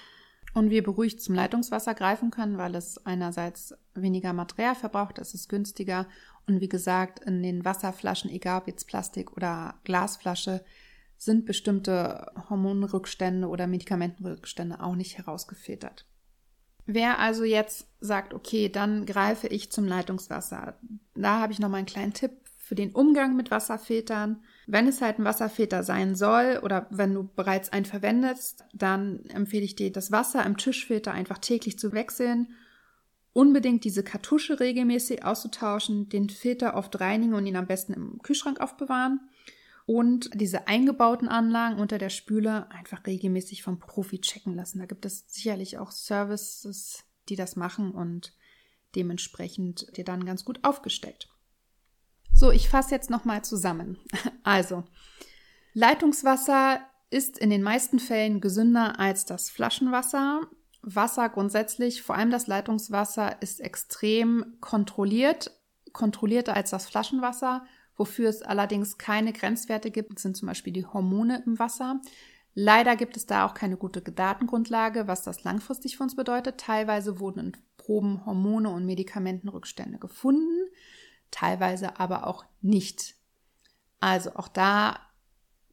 und 0.56 0.70
wir 0.70 0.82
beruhigt 0.82 1.20
zum 1.20 1.34
Leitungswasser 1.34 1.92
greifen 1.92 2.30
können, 2.30 2.56
weil 2.56 2.74
es 2.76 3.04
einerseits 3.04 3.74
weniger 3.94 4.32
Material 4.32 4.74
verbraucht, 4.74 5.18
es 5.18 5.34
ist 5.34 5.50
günstiger 5.50 6.06
und 6.46 6.62
wie 6.62 6.68
gesagt, 6.70 7.20
in 7.20 7.42
den 7.42 7.66
Wasserflaschen, 7.66 8.30
egal 8.30 8.62
ob 8.62 8.66
jetzt 8.66 8.86
Plastik 8.86 9.36
oder 9.36 9.74
Glasflasche, 9.84 10.64
sind 11.18 11.44
bestimmte 11.44 12.32
Hormonrückstände 12.48 13.48
oder 13.48 13.66
Medikamentenrückstände 13.66 14.80
auch 14.80 14.94
nicht 14.94 15.18
herausgefiltert. 15.18 16.06
Wer 16.86 17.18
also 17.18 17.44
jetzt 17.44 17.88
sagt, 18.00 18.32
okay, 18.32 18.70
dann 18.70 19.04
greife 19.04 19.48
ich 19.48 19.70
zum 19.70 19.84
Leitungswasser, 19.84 20.78
da 21.14 21.38
habe 21.38 21.52
ich 21.52 21.58
noch 21.58 21.68
mal 21.68 21.78
einen 21.78 21.86
kleinen 21.86 22.14
Tipp 22.14 22.32
für 22.66 22.74
den 22.74 22.90
Umgang 22.90 23.36
mit 23.36 23.52
Wasserfiltern. 23.52 24.42
Wenn 24.66 24.88
es 24.88 25.00
halt 25.00 25.20
ein 25.20 25.24
Wasserfilter 25.24 25.84
sein 25.84 26.16
soll 26.16 26.60
oder 26.64 26.88
wenn 26.90 27.14
du 27.14 27.22
bereits 27.22 27.68
einen 27.72 27.84
verwendest, 27.84 28.64
dann 28.74 29.24
empfehle 29.26 29.62
ich 29.62 29.76
dir, 29.76 29.92
das 29.92 30.10
Wasser 30.10 30.44
im 30.44 30.56
Tischfilter 30.56 31.12
einfach 31.12 31.38
täglich 31.38 31.78
zu 31.78 31.92
wechseln, 31.92 32.48
unbedingt 33.32 33.84
diese 33.84 34.02
Kartusche 34.02 34.58
regelmäßig 34.58 35.24
auszutauschen, 35.24 36.08
den 36.08 36.28
Filter 36.28 36.74
oft 36.74 36.98
reinigen 36.98 37.34
und 37.34 37.46
ihn 37.46 37.54
am 37.54 37.68
besten 37.68 37.92
im 37.92 38.18
Kühlschrank 38.20 38.60
aufbewahren 38.60 39.20
und 39.84 40.30
diese 40.34 40.66
eingebauten 40.66 41.28
Anlagen 41.28 41.78
unter 41.78 41.98
der 41.98 42.10
Spüle 42.10 42.68
einfach 42.72 43.06
regelmäßig 43.06 43.62
vom 43.62 43.78
Profi 43.78 44.20
checken 44.20 44.56
lassen. 44.56 44.80
Da 44.80 44.86
gibt 44.86 45.06
es 45.06 45.24
sicherlich 45.28 45.78
auch 45.78 45.92
Services, 45.92 47.04
die 47.28 47.36
das 47.36 47.54
machen 47.54 47.92
und 47.92 48.32
dementsprechend 48.96 49.96
dir 49.96 50.04
dann 50.04 50.24
ganz 50.24 50.44
gut 50.44 50.64
aufgestellt. 50.64 51.28
So, 52.36 52.50
ich 52.50 52.68
fasse 52.68 52.94
jetzt 52.94 53.10
nochmal 53.10 53.42
zusammen. 53.42 53.98
Also, 54.42 54.84
Leitungswasser 55.72 56.80
ist 57.10 57.36
in 57.36 57.50
den 57.50 57.62
meisten 57.62 57.98
Fällen 57.98 58.40
gesünder 58.40 59.00
als 59.00 59.24
das 59.24 59.50
Flaschenwasser. 59.50 60.42
Wasser 60.82 61.28
grundsätzlich, 61.28 62.02
vor 62.02 62.14
allem 62.14 62.30
das 62.30 62.46
Leitungswasser, 62.46 63.42
ist 63.42 63.60
extrem 63.60 64.58
kontrolliert, 64.60 65.50
kontrollierter 65.92 66.54
als 66.54 66.70
das 66.70 66.86
Flaschenwasser 66.86 67.66
Wofür 67.96 68.28
es 68.28 68.42
allerdings 68.42 68.98
keine 68.98 69.32
Grenzwerte 69.32 69.90
gibt, 69.90 70.18
sind 70.18 70.36
zum 70.36 70.46
Beispiel 70.46 70.72
die 70.72 70.86
Hormone 70.86 71.42
im 71.46 71.58
Wasser. 71.58 72.00
Leider 72.54 72.96
gibt 72.96 73.16
es 73.16 73.26
da 73.26 73.46
auch 73.46 73.54
keine 73.54 73.76
gute 73.76 74.00
Datengrundlage, 74.00 75.08
was 75.08 75.22
das 75.22 75.44
langfristig 75.44 75.96
für 75.96 76.02
uns 76.02 76.14
bedeutet. 76.14 76.58
Teilweise 76.58 77.20
wurden 77.20 77.38
in 77.40 77.56
Proben 77.76 78.24
Hormone 78.26 78.70
und 78.70 78.86
Medikamentenrückstände 78.86 79.98
gefunden, 79.98 80.68
teilweise 81.30 81.98
aber 81.98 82.26
auch 82.26 82.44
nicht. 82.60 83.14
Also 84.00 84.34
auch 84.34 84.48
da 84.48 84.98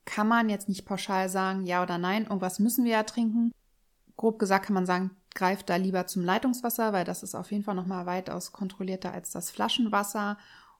kann 0.06 0.28
man 0.28 0.50
jetzt 0.50 0.70
nicht 0.70 0.86
pauschal 0.86 1.30
sagen, 1.30 1.66
ja 1.66 1.82
oder 1.84 1.98
nein, 1.98 2.24
irgendwas 2.24 2.60
müssen 2.60 2.86
wir 2.86 2.92
ja 2.92 3.04
trinken. 3.04 3.52
Grob 4.18 4.40
gesagt 4.40 4.66
kann 4.66 4.74
man 4.74 4.86
sagen, 4.86 5.12
greift 5.34 5.70
da 5.70 5.78
lieber 5.78 6.08
zum 6.08 6.24
Leitungswasser, 6.24 6.94
weil 6.94 7.06
das 7.06 7.24
ist 7.24 7.36
auf 7.36 7.52
jeden 7.52 7.64
Fall 7.64 7.76
nochmal 7.76 8.06
weitaus 8.06 8.52
kontrollierter 8.52 9.12
als 9.12 9.32
das 9.32 9.50
Flaschenwasser 9.50 10.38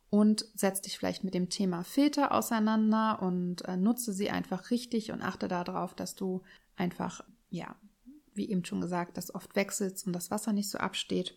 und 0.10 0.46
setz 0.54 0.82
dich 0.82 0.98
vielleicht 0.98 1.24
mit 1.24 1.34
dem 1.34 1.50
Thema 1.50 1.84
Filter 1.84 2.34
auseinander 2.34 3.22
und 3.22 3.64
äh, 3.66 3.78
nutze 3.78 4.14
sie 4.14 4.30
einfach 4.30 4.70
richtig 4.70 5.12
und 5.12 5.24
achte 5.24 5.48
darauf, 5.48 5.96
dass 5.96 6.14
du 6.14 6.44
einfach, 6.76 7.24
ja, 7.50 7.76
wie 8.36 8.50
eben 8.50 8.66
schon 8.66 8.82
gesagt, 8.82 9.18
das 9.18 9.34
oft 9.34 9.56
wechselst 9.56 10.06
und 10.06 10.14
das 10.14 10.30
Wasser 10.30 10.54
nicht 10.54 10.70
so 10.70 10.78
absteht. 10.78 11.36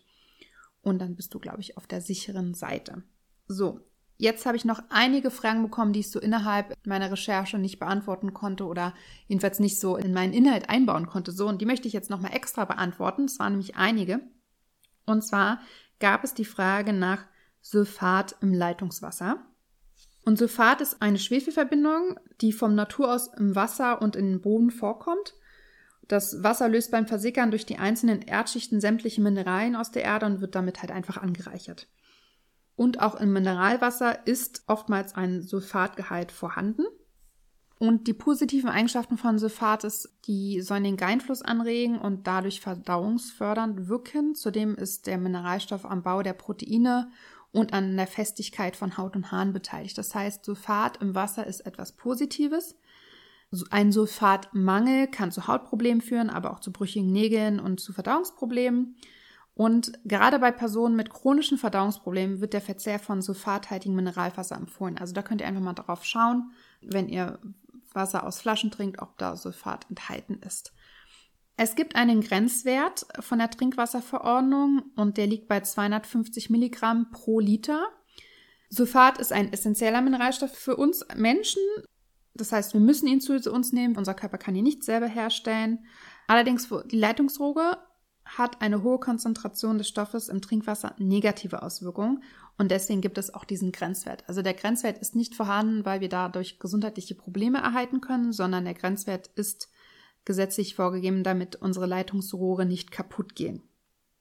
Und 0.81 0.99
dann 0.99 1.15
bist 1.15 1.33
du, 1.33 1.39
glaube 1.39 1.61
ich, 1.61 1.77
auf 1.77 1.87
der 1.87 2.01
sicheren 2.01 2.53
Seite. 2.53 3.03
So, 3.47 3.79
jetzt 4.17 4.45
habe 4.45 4.57
ich 4.57 4.65
noch 4.65 4.81
einige 4.89 5.31
Fragen 5.31 5.63
bekommen, 5.63 5.93
die 5.93 6.01
ich 6.01 6.11
so 6.11 6.19
innerhalb 6.19 6.75
meiner 6.85 7.11
Recherche 7.11 7.57
nicht 7.57 7.79
beantworten 7.79 8.33
konnte 8.33 8.65
oder 8.65 8.93
jedenfalls 9.27 9.59
nicht 9.59 9.79
so 9.79 9.95
in 9.95 10.13
meinen 10.13 10.33
Inhalt 10.33 10.69
einbauen 10.69 11.07
konnte. 11.07 11.31
So, 11.31 11.47
und 11.47 11.61
die 11.61 11.65
möchte 11.65 11.87
ich 11.87 11.93
jetzt 11.93 12.09
nochmal 12.09 12.33
extra 12.33 12.65
beantworten. 12.65 13.25
Es 13.25 13.39
waren 13.39 13.53
nämlich 13.53 13.75
einige. 13.75 14.19
Und 15.05 15.23
zwar 15.23 15.61
gab 15.99 16.23
es 16.23 16.33
die 16.33 16.45
Frage 16.45 16.93
nach 16.93 17.25
Sulfat 17.61 18.35
im 18.41 18.53
Leitungswasser. 18.53 19.45
Und 20.25 20.37
Sulfat 20.37 20.81
ist 20.81 21.01
eine 21.01 21.19
Schwefelverbindung, 21.19 22.19
die 22.41 22.51
vom 22.51 22.75
Natur 22.75 23.13
aus 23.13 23.29
im 23.37 23.55
Wasser 23.55 24.01
und 24.01 24.15
in 24.17 24.25
den 24.25 24.41
Boden 24.41 24.71
vorkommt. 24.71 25.35
Das 26.07 26.43
Wasser 26.43 26.67
löst 26.69 26.91
beim 26.91 27.07
Versickern 27.07 27.51
durch 27.51 27.65
die 27.65 27.77
einzelnen 27.77 28.21
Erdschichten 28.21 28.81
sämtliche 28.81 29.21
Mineralien 29.21 29.75
aus 29.75 29.91
der 29.91 30.03
Erde 30.03 30.25
und 30.25 30.41
wird 30.41 30.55
damit 30.55 30.81
halt 30.81 30.91
einfach 30.91 31.17
angereichert. 31.17 31.87
Und 32.77 33.01
auch 33.01 33.15
im 33.15 33.33
Mineralwasser 33.33 34.25
ist 34.27 34.63
oftmals 34.67 35.15
ein 35.15 35.41
Sulfatgehalt 35.41 36.31
vorhanden. 36.31 36.85
Und 37.79 38.07
die 38.07 38.13
positiven 38.13 38.69
Eigenschaften 38.69 39.17
von 39.17 39.39
Sulfat 39.39 39.83
ist, 39.83 40.09
die 40.25 40.61
sollen 40.61 40.83
den 40.83 40.95
Geinfluss 40.95 41.41
anregen 41.41 41.99
und 41.99 42.27
dadurch 42.27 42.61
verdauungsfördernd 42.61 43.87
wirken. 43.87 44.35
Zudem 44.35 44.75
ist 44.75 45.07
der 45.07 45.17
Mineralstoff 45.17 45.85
am 45.85 46.03
Bau 46.03 46.21
der 46.21 46.33
Proteine 46.33 47.11
und 47.51 47.73
an 47.73 47.97
der 47.97 48.07
Festigkeit 48.07 48.75
von 48.75 48.97
Haut 48.97 49.15
und 49.15 49.31
Haaren 49.31 49.53
beteiligt. 49.53 49.97
Das 49.97 50.13
heißt, 50.13 50.45
Sulfat 50.45 50.97
im 51.01 51.15
Wasser 51.15 51.47
ist 51.47 51.61
etwas 51.61 51.93
Positives. 51.93 52.75
Ein 53.71 53.91
Sulfatmangel 53.91 55.07
kann 55.07 55.31
zu 55.31 55.47
Hautproblemen 55.47 56.01
führen, 56.01 56.29
aber 56.29 56.51
auch 56.51 56.59
zu 56.59 56.71
brüchigen 56.71 57.11
Nägeln 57.11 57.59
und 57.59 57.79
zu 57.79 57.91
Verdauungsproblemen. 57.91 58.97
Und 59.57 59.93
gerade 60.05 60.37
bei 60.37 60.51
Personen 60.51 60.95
mit 60.95 61.09
chronischen 61.09 61.57
Verdauungsproblemen 61.57 62.41
wird 62.41 62.53
der 62.53 62.61
Verzehr 62.61 62.99
von 62.99 63.23
sulfathaltigem 63.23 63.95
Mineralwasser 63.95 64.55
empfohlen. 64.55 64.99
Also 64.99 65.15
da 65.15 65.23
könnt 65.23 65.41
ihr 65.41 65.47
einfach 65.47 65.63
mal 65.63 65.73
drauf 65.73 66.05
schauen, 66.05 66.51
wenn 66.81 67.09
ihr 67.09 67.39
Wasser 67.91 68.23
aus 68.23 68.39
Flaschen 68.39 68.69
trinkt, 68.69 69.01
ob 69.01 69.17
da 69.17 69.35
Sulfat 69.35 69.87
enthalten 69.89 70.39
ist. 70.45 70.73
Es 71.55 71.73
gibt 71.73 71.95
einen 71.95 72.21
Grenzwert 72.21 73.07
von 73.19 73.39
der 73.39 73.49
Trinkwasserverordnung 73.49 74.91
und 74.95 75.17
der 75.17 75.25
liegt 75.25 75.47
bei 75.47 75.61
250 75.61 76.51
Milligramm 76.51 77.09
pro 77.09 77.39
Liter. 77.39 77.87
Sulfat 78.69 79.17
ist 79.17 79.33
ein 79.33 79.51
essentieller 79.51 80.03
Mineralstoff 80.03 80.53
für 80.55 80.75
uns 80.75 81.03
Menschen. 81.15 81.63
Das 82.35 82.51
heißt, 82.51 82.75
wir 82.75 82.79
müssen 82.79 83.07
ihn 83.07 83.21
zu 83.21 83.33
uns 83.51 83.73
nehmen. 83.73 83.97
Unser 83.97 84.13
Körper 84.13 84.37
kann 84.37 84.55
ihn 84.55 84.65
nicht 84.65 84.83
selber 84.83 85.07
herstellen. 85.07 85.83
Allerdings, 86.27 86.69
die 86.91 86.99
Leitungsdroge 86.99 87.77
hat 88.27 88.61
eine 88.61 88.83
hohe 88.83 88.99
Konzentration 88.99 89.77
des 89.77 89.87
Stoffes 89.87 90.29
im 90.29 90.41
Trinkwasser 90.41 90.95
negative 90.97 91.61
Auswirkungen 91.61 92.23
und 92.57 92.71
deswegen 92.71 93.01
gibt 93.01 93.17
es 93.17 93.33
auch 93.33 93.45
diesen 93.45 93.71
Grenzwert. 93.71 94.23
Also 94.27 94.41
der 94.41 94.53
Grenzwert 94.53 94.97
ist 94.97 95.15
nicht 95.15 95.35
vorhanden, 95.35 95.85
weil 95.85 96.01
wir 96.01 96.09
dadurch 96.09 96.59
gesundheitliche 96.59 97.15
Probleme 97.15 97.59
erhalten 97.59 98.01
können, 98.01 98.33
sondern 98.33 98.65
der 98.65 98.73
Grenzwert 98.73 99.27
ist 99.35 99.69
gesetzlich 100.25 100.75
vorgegeben, 100.75 101.23
damit 101.23 101.55
unsere 101.55 101.85
Leitungsrohre 101.85 102.65
nicht 102.65 102.91
kaputt 102.91 103.35
gehen. 103.35 103.63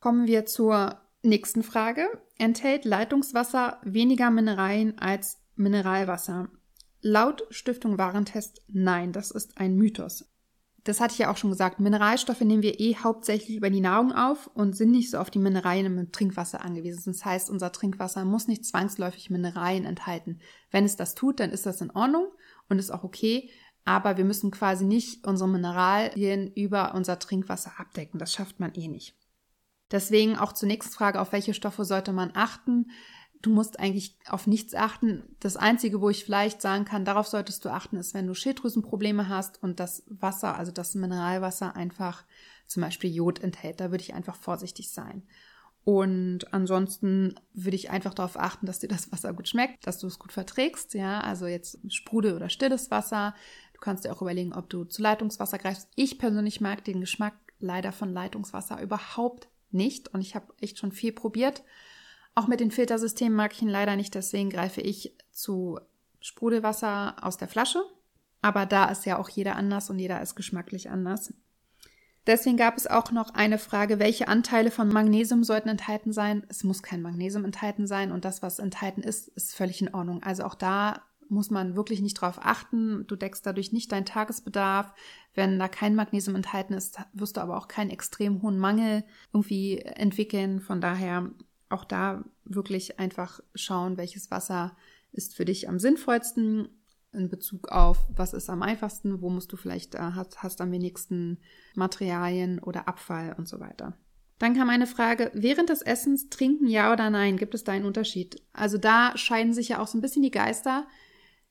Kommen 0.01 0.27
wir 0.27 0.47
zur 0.47 1.01
nächsten 1.23 1.63
Frage. 1.63 2.07
Enthält 2.39 2.85
Leitungswasser 2.85 3.81
weniger 3.83 4.31
Mineralien 4.31 4.99
als 4.99 5.41
Mineralwasser? 5.57 6.49
Laut 7.01 7.47
Stiftung 7.51 7.99
Warentest 7.99 8.63
nein, 8.69 9.13
das 9.13 9.31
ist 9.31 9.59
ein 9.59 9.77
Mythos. 9.77 10.25
Das 10.87 11.01
hatte 11.01 11.13
ich 11.13 11.19
ja 11.19 11.33
auch 11.33 11.37
schon 11.37 11.51
gesagt, 11.51 11.81
Mineralstoffe 11.81 12.43
nehmen 12.43 12.63
wir 12.63 12.79
eh 12.79 12.95
hauptsächlich 12.95 13.57
über 13.57 13.71
die 13.71 13.81
Nahrung 13.81 14.13
auf 14.13 14.49
und 14.55 14.77
sind 14.77 14.93
nicht 14.93 15.11
so 15.11 15.19
auf 15.19 15.31
die 15.31 15.41
Mineralien 15.41 15.99
im 15.99 16.13
Trinkwasser 16.13 16.65
angewiesen. 16.65 17.13
Das 17.13 17.25
heißt, 17.25 17.51
unser 17.51 17.73
Trinkwasser 17.73 18.25
muss 18.25 18.47
nicht 18.47 18.65
zwangsläufig 18.65 19.29
Mineralien 19.29 19.85
enthalten. 19.85 20.39
Wenn 20.71 20.85
es 20.85 20.95
das 20.95 21.17
tut, 21.17 21.41
dann 21.41 21.51
ist 21.51 21.67
das 21.67 21.81
in 21.81 21.91
Ordnung 21.91 22.29
und 22.69 22.79
ist 22.79 22.93
auch 22.93 23.03
okay. 23.03 23.51
Aber 23.85 24.17
wir 24.17 24.25
müssen 24.25 24.53
quasi 24.53 24.85
nicht 24.85 25.27
unsere 25.27 25.49
Mineralien 25.49 26.53
über 26.55 26.95
unser 26.95 27.19
Trinkwasser 27.19 27.73
abdecken. 27.79 28.21
Das 28.21 28.33
schafft 28.33 28.61
man 28.61 28.73
eh 28.75 28.87
nicht. 28.87 29.17
Deswegen 29.91 30.37
auch 30.37 30.53
zur 30.53 30.69
nächsten 30.69 30.93
Frage, 30.93 31.21
auf 31.21 31.33
welche 31.33 31.55
Stoffe 31.55 31.85
sollte 31.85 32.13
man 32.13 32.31
achten? 32.35 32.91
Du 33.43 33.51
musst 33.51 33.79
eigentlich 33.79 34.17
auf 34.29 34.47
nichts 34.47 34.75
achten. 34.75 35.37
Das 35.41 35.57
Einzige, 35.57 36.01
wo 36.01 36.11
ich 36.11 36.25
vielleicht 36.25 36.61
sagen 36.61 36.85
kann, 36.85 37.05
darauf 37.05 37.27
solltest 37.27 37.65
du 37.65 37.71
achten, 37.71 37.97
ist, 37.97 38.15
wenn 38.15 38.27
du 38.27 38.35
Schilddrüsenprobleme 38.35 39.29
hast 39.29 39.63
und 39.63 39.81
das 39.81 40.05
Wasser, 40.09 40.57
also 40.57 40.73
das 40.73 40.95
Mineralwasser 40.95 41.77
einfach 41.77 42.25
zum 42.67 42.83
Beispiel 42.83 43.15
Jod 43.15 43.41
enthält. 43.41 43.81
Da 43.81 43.91
würde 43.91 44.03
ich 44.03 44.15
einfach 44.15 44.37
vorsichtig 44.37 44.91
sein. 44.91 45.23
Und 45.85 46.53
ansonsten 46.53 47.37
würde 47.55 47.77
ich 47.77 47.91
einfach 47.91 48.13
darauf 48.13 48.37
achten, 48.37 48.67
dass 48.67 48.81
dir 48.81 48.89
das 48.89 49.13
Wasser 49.13 49.33
gut 49.33 49.47
schmeckt, 49.49 49.87
dass 49.87 49.99
du 49.99 50.09
es 50.09 50.19
gut 50.19 50.33
verträgst. 50.33 50.95
Ja, 50.95 51.21
also 51.21 51.47
jetzt 51.47 51.79
Sprudel 51.93 52.35
oder 52.35 52.49
stilles 52.49 52.91
Wasser. 52.91 53.37
Du 53.73 53.81
kannst 53.81 54.05
dir 54.05 54.13
auch 54.13 54.21
überlegen, 54.21 54.53
ob 54.53 54.69
du 54.69 54.83
zu 54.83 55.01
Leitungswasser 55.01 55.59
greifst. 55.59 55.89
Ich 55.95 56.19
persönlich 56.19 56.61
mag 56.61 56.85
den 56.85 57.01
Geschmack 57.01 57.35
leider 57.61 57.93
von 57.93 58.13
Leitungswasser 58.13 58.83
überhaupt 58.83 59.49
nicht. 59.71 60.09
Und 60.09 60.23
ich 60.23 60.35
habe 60.35 60.53
echt 60.61 60.79
schon 60.79 60.91
viel 60.91 61.13
probiert. 61.13 61.63
Auch 62.37 62.49
mit 62.49 62.61
den 62.61 62.71
Filtersystemen 62.71 63.35
mag 63.35 63.55
ich 63.55 63.63
ihn 63.63 63.69
leider 63.69 63.97
nicht, 63.97 64.15
deswegen 64.15 64.51
greife 64.51 64.83
ich 64.83 65.17
zu 65.33 65.81
Sprudelwasser 66.21 67.17
aus 67.23 67.39
der 67.39 67.49
Flasche. 67.49 67.83
Aber 68.43 68.67
da 68.67 68.85
ist 68.91 69.07
ja 69.07 69.19
auch 69.19 69.31
jeder 69.31 69.57
anders 69.57 69.89
und 69.89 69.99
jeder 69.99 70.21
ist 70.21 70.37
geschmacklich 70.37 70.91
anders. 70.91 71.33
Deswegen 72.27 72.59
gab 72.59 72.77
es 72.77 72.87
auch 72.87 73.11
noch 73.11 73.31
eine 73.35 73.57
Frage, 73.57 73.99
welche 73.99 74.29
Anteile 74.29 74.71
von 74.71 74.89
Magnesium 74.89 75.45
sollten 75.45 75.71
enthalten 75.71 76.13
sein? 76.13 76.45
Es 76.49 76.63
muss 76.63 76.83
kein 76.83 77.01
Magnesium 77.01 77.45
enthalten 77.47 77.87
sein 77.87 78.13
und 78.13 78.27
das, 78.27 78.43
was 78.43 78.59
enthalten 78.59 79.03
ist, 79.03 79.29
ist 79.29 79.55
völlig 79.55 79.81
in 79.81 79.95
Ordnung. 79.95 80.23
Also 80.23 80.45
auch 80.45 80.55
da 80.55 81.03
muss 81.29 81.51
man 81.51 81.75
wirklich 81.75 82.03
nicht 82.03 82.21
drauf 82.21 82.39
achten. 82.43 83.07
Du 83.07 83.17
deckst 83.17 83.47
dadurch 83.47 83.73
nicht 83.73 83.93
deinen 83.93 84.05
Tagesbedarf. 84.05 84.93
Wenn 85.35 85.59
da 85.59 85.69
kein 85.69 85.95
Magnesium 85.95 86.37
enthalten 86.37 86.75
ist, 86.75 86.99
wirst 87.15 87.39
du 87.39 87.41
aber 87.41 87.57
auch 87.57 87.69
keinen 87.69 87.91
extrem 87.91 88.43
hohen 88.43 88.59
Mangel 88.59 89.05
irgendwie 89.33 89.79
entwickeln. 89.79 90.61
Von 90.61 90.81
daher 90.81 91.31
auch 91.69 91.85
da 91.85 92.25
wirklich 92.45 92.99
einfach 92.99 93.41
schauen, 93.55 93.97
welches 93.97 94.31
Wasser 94.31 94.77
ist 95.13 95.35
für 95.35 95.45
dich 95.45 95.69
am 95.69 95.79
sinnvollsten 95.79 96.69
in 97.13 97.29
Bezug 97.29 97.69
auf, 97.69 97.99
was 98.15 98.35
ist 98.35 98.51
am 98.51 98.63
einfachsten, 98.63 99.23
wo 99.23 99.31
musst 99.31 99.53
du 99.53 99.57
vielleicht, 99.57 99.95
äh, 99.95 99.99
hast, 99.99 100.43
hast 100.43 100.61
am 100.61 100.71
wenigsten 100.71 101.39
Materialien 101.75 102.59
oder 102.59 102.89
Abfall 102.89 103.35
und 103.39 103.49
so 103.49 103.59
weiter. 103.59 103.97
Dann 104.39 104.55
kam 104.55 104.69
eine 104.69 104.87
Frage, 104.87 105.31
während 105.33 105.71
des 105.71 105.81
Essens 105.81 106.29
trinken 106.29 106.67
ja 106.67 106.93
oder 106.93 107.09
nein? 107.09 107.39
Gibt 107.39 107.55
es 107.55 107.65
da 107.65 107.73
einen 107.73 107.87
Unterschied? 107.87 108.43
Also 108.53 108.77
da 108.77 109.17
scheiden 109.17 109.55
sich 109.55 109.71
ja 109.71 109.81
auch 109.81 109.87
so 109.87 109.97
ein 109.97 110.03
bisschen 110.03 110.23
die 110.23 110.31
Geister. 110.31 110.87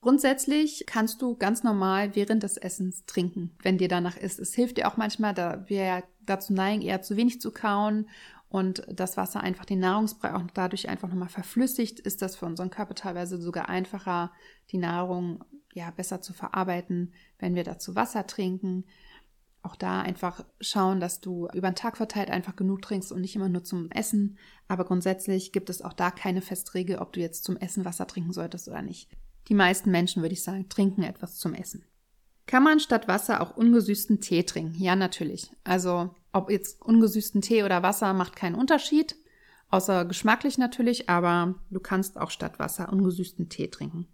Grundsätzlich 0.02 0.84
kannst 0.86 1.20
du 1.24 1.36
ganz 1.36 1.64
normal 1.64 2.16
während 2.16 2.44
des 2.44 2.58
Essens 2.58 3.06
trinken, 3.08 3.56
wenn 3.64 3.80
dir 3.80 3.88
danach 3.88 4.18
ist. 4.18 4.40
Es 4.40 4.54
hilft 4.54 4.78
dir 4.78 4.88
auch 4.88 4.98
manchmal, 4.98 5.34
da 5.34 5.66
wir 5.68 5.84
ja 5.84 6.04
dazu 6.22 6.54
neigen, 6.54 6.84
eher 6.84 7.02
zu 7.02 7.18
wenig 7.18 7.42
zu 7.42 7.52
kauen 7.52 8.08
und 8.56 8.84
das 8.88 9.18
Wasser 9.18 9.42
einfach 9.42 9.66
den 9.66 9.80
Nahrungsbrei 9.80 10.34
auch 10.34 10.42
dadurch 10.54 10.88
einfach 10.88 11.10
nochmal 11.10 11.28
verflüssigt, 11.28 12.00
ist 12.00 12.22
das 12.22 12.38
für 12.38 12.46
unseren 12.46 12.70
Körper 12.70 12.96
teilweise 12.96 13.38
sogar 13.38 13.68
einfacher, 13.68 14.32
die 14.72 14.78
Nahrung 14.78 15.44
ja 15.74 15.92
besser 15.92 16.22
zu 16.22 16.32
verarbeiten, 16.32 17.12
wenn 17.38 17.56
wir 17.56 17.66
dazu 17.66 17.98
Wasser 17.98 18.28
trinken. 18.28 18.86
Auch 19.62 19.76
da 19.76 20.00
einfach 20.00 20.46
schauen, 20.62 21.02
dass 21.02 21.20
du 21.20 21.50
über 21.54 21.70
den 21.70 21.76
Tag 21.76 21.98
verteilt 21.98 22.32
einfach 22.32 22.56
genug 22.56 22.82
trinkst 22.82 23.12
und 23.12 23.20
nicht 23.20 23.36
immer 23.36 23.50
nur 23.50 23.66
zum 23.66 23.92
Essen. 23.92 24.38
Aber 24.70 24.86
grundsätzlich 24.86 25.52
gibt 25.52 25.70
es 25.70 25.82
auch 25.82 25.92
da 25.92 26.10
keine 26.10 26.40
Festregel, 26.42 27.00
ob 27.00 27.12
du 27.12 27.20
jetzt 27.20 27.44
zum 27.44 27.58
Essen 27.58 27.84
Wasser 27.84 28.08
trinken 28.08 28.32
solltest 28.32 28.70
oder 28.70 28.82
nicht. 28.82 29.10
Die 29.50 29.54
meisten 29.54 29.92
Menschen, 29.92 30.22
würde 30.22 30.34
ich 30.34 30.44
sagen, 30.44 30.70
trinken 30.70 31.04
etwas 31.04 31.36
zum 31.36 31.54
Essen. 31.56 31.84
Kann 32.46 32.64
man 32.64 32.80
statt 32.80 33.10
Wasser 33.10 33.42
auch 33.42 33.58
ungesüßten 33.58 34.22
Tee 34.22 34.44
trinken? 34.44 34.82
Ja, 34.82 34.96
natürlich. 34.96 35.52
Also 35.66 36.16
ob 36.36 36.52
jetzt 36.52 36.82
ungesüßten 36.82 37.42
Tee 37.42 37.64
oder 37.64 37.82
Wasser 37.82 38.14
macht 38.14 38.36
keinen 38.36 38.56
Unterschied, 38.56 39.16
außer 39.70 40.06
geschmacklich 40.06 40.58
natürlich, 40.58 41.10
aber 41.10 41.56
du 41.72 41.80
kannst 41.80 42.20
auch 42.20 42.30
statt 42.30 42.60
Wasser 42.60 42.92
ungesüßten 42.92 43.48
Tee 43.50 43.70
trinken. 43.70 44.08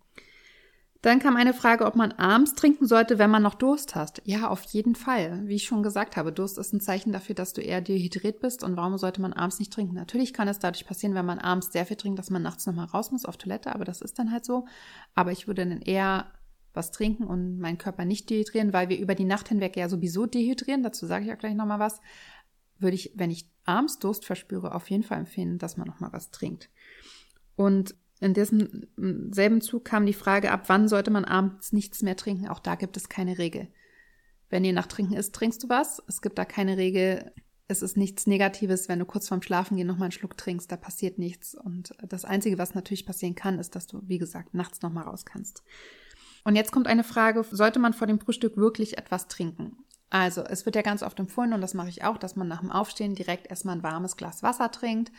Dann 1.02 1.18
kam 1.18 1.36
eine 1.36 1.56
Frage, 1.56 1.88
ob 1.88 1.96
man 1.96 2.12
abends 2.12 2.54
trinken 2.54 2.86
sollte, 2.86 3.18
wenn 3.18 3.32
man 3.32 3.42
noch 3.42 3.56
Durst 3.56 3.96
hast. 3.96 4.22
Ja, 4.24 4.50
auf 4.50 4.62
jeden 4.66 4.94
Fall. 4.94 5.42
Wie 5.46 5.56
ich 5.56 5.64
schon 5.64 5.82
gesagt 5.82 6.16
habe, 6.16 6.32
Durst 6.32 6.60
ist 6.60 6.74
ein 6.74 6.80
Zeichen 6.80 7.12
dafür, 7.12 7.34
dass 7.34 7.54
du 7.54 7.62
eher 7.62 7.82
dehydriert 7.82 8.40
bist. 8.40 8.64
Und 8.64 8.78
warum 8.78 9.00
sollte 9.00 9.20
man 9.20 9.34
abends 9.34 9.58
nicht 9.58 9.74
trinken? 9.74 9.96
Natürlich 9.96 10.32
kann 10.32 10.48
es 10.48 10.60
dadurch 10.60 10.86
passieren, 10.86 11.16
wenn 11.16 11.26
man 11.26 11.40
abends 11.40 11.72
sehr 11.72 11.88
viel 11.88 11.98
trinkt, 11.98 12.20
dass 12.20 12.30
man 12.30 12.44
nachts 12.44 12.68
nochmal 12.68 12.86
raus 12.86 13.12
muss 13.12 13.26
auf 13.26 13.38
Toilette, 13.38 13.74
aber 13.74 13.84
das 13.84 14.02
ist 14.02 14.20
dann 14.20 14.32
halt 14.32 14.46
so. 14.46 14.68
Aber 15.16 15.32
ich 15.32 15.48
würde 15.48 15.66
dann 15.66 15.82
eher 15.82 16.28
was 16.74 16.92
trinken 16.92 17.26
und 17.26 17.60
meinen 17.60 17.78
Körper 17.78 18.06
nicht 18.06 18.30
dehydrieren, 18.30 18.74
weil 18.74 18.90
wir 18.90 19.00
über 19.00 19.16
die 19.16 19.26
Nacht 19.26 19.50
hinweg 19.50 19.76
ja 19.76 19.90
sowieso 19.90 20.26
dehydrieren, 20.26 20.84
dazu 20.84 21.06
sage 21.06 21.26
ich 21.26 21.34
auch 21.34 21.38
gleich 21.38 21.56
nochmal 21.56 21.80
was, 21.80 22.02
würde 22.80 22.96
ich, 22.96 23.12
wenn 23.16 23.32
ich 23.32 23.50
abends 23.66 24.00
Durst 24.00 24.26
verspüre, 24.26 24.74
auf 24.74 24.90
jeden 24.90 25.04
Fall 25.04 25.20
empfehlen, 25.20 25.58
dass 25.58 25.78
man 25.78 25.88
nochmal 25.88 26.14
was 26.14 26.32
trinkt. 26.32 26.70
Und 27.56 27.96
in 28.20 28.34
diesem 28.34 28.88
selben 29.32 29.62
Zug 29.62 29.86
kam 29.86 30.06
die 30.06 30.14
Frage 30.14 30.52
ab, 30.52 30.64
wann 30.68 30.88
sollte 30.88 31.12
man 31.12 31.26
abends 31.26 31.74
nichts 31.74 32.04
mehr 32.04 32.16
trinken? 32.16 32.48
Auch 32.48 32.60
da 32.60 32.76
gibt 32.76 32.96
es 32.96 33.10
keine 33.10 33.38
Regel. 33.38 33.68
Wenn 34.50 34.64
dir 34.64 34.74
nach 34.74 34.88
Trinken 34.88 35.14
ist, 35.14 35.34
trinkst 35.34 35.64
du 35.64 35.70
was. 35.70 36.04
Es 36.08 36.22
gibt 36.22 36.38
da 36.38 36.46
keine 36.46 36.78
Regel. 36.78 37.32
Es 37.68 37.82
ist 37.82 37.98
nichts 37.98 38.28
Negatives, 38.28 38.90
wenn 38.90 39.00
du 39.00 39.06
kurz 39.06 39.28
vorm 39.28 39.42
Schlafengehen 39.42 39.88
nochmal 39.88 40.06
einen 40.06 40.12
Schluck 40.12 40.38
trinkst. 40.38 40.72
Da 40.72 40.76
passiert 40.76 41.18
nichts. 41.18 41.56
Und 41.56 41.96
das 42.08 42.26
Einzige, 42.26 42.58
was 42.58 42.76
natürlich 42.76 43.06
passieren 43.06 43.34
kann, 43.34 43.60
ist, 43.60 43.76
dass 43.76 43.88
du, 43.88 44.02
wie 44.04 44.18
gesagt, 44.18 44.54
nachts 44.54 44.82
nochmal 44.82 45.06
raus 45.06 45.26
kannst. 45.26 45.64
Und 46.44 46.56
jetzt 46.56 46.72
kommt 46.72 46.88
eine 46.88 47.04
Frage, 47.04 47.46
sollte 47.50 47.80
man 47.80 47.94
vor 47.94 48.08
dem 48.08 48.20
Frühstück 48.20 48.58
wirklich 48.58 48.98
etwas 48.98 49.28
trinken? 49.28 49.78
Also, 50.10 50.42
es 50.42 50.66
wird 50.66 50.76
ja 50.76 50.82
ganz 50.82 51.04
oft 51.04 51.20
empfohlen, 51.20 51.54
und 51.54 51.62
das 51.62 51.74
mache 51.74 51.90
ich 51.90 52.04
auch, 52.04 52.18
dass 52.18 52.36
man 52.36 52.48
nach 52.48 52.60
dem 52.60 52.72
Aufstehen 52.72 53.16
direkt 53.16 53.48
erstmal 53.48 53.78
ein 53.78 53.84
warmes 53.84 54.18
Glas 54.18 54.44
Wasser 54.44 54.70
trinkt, 54.72 55.12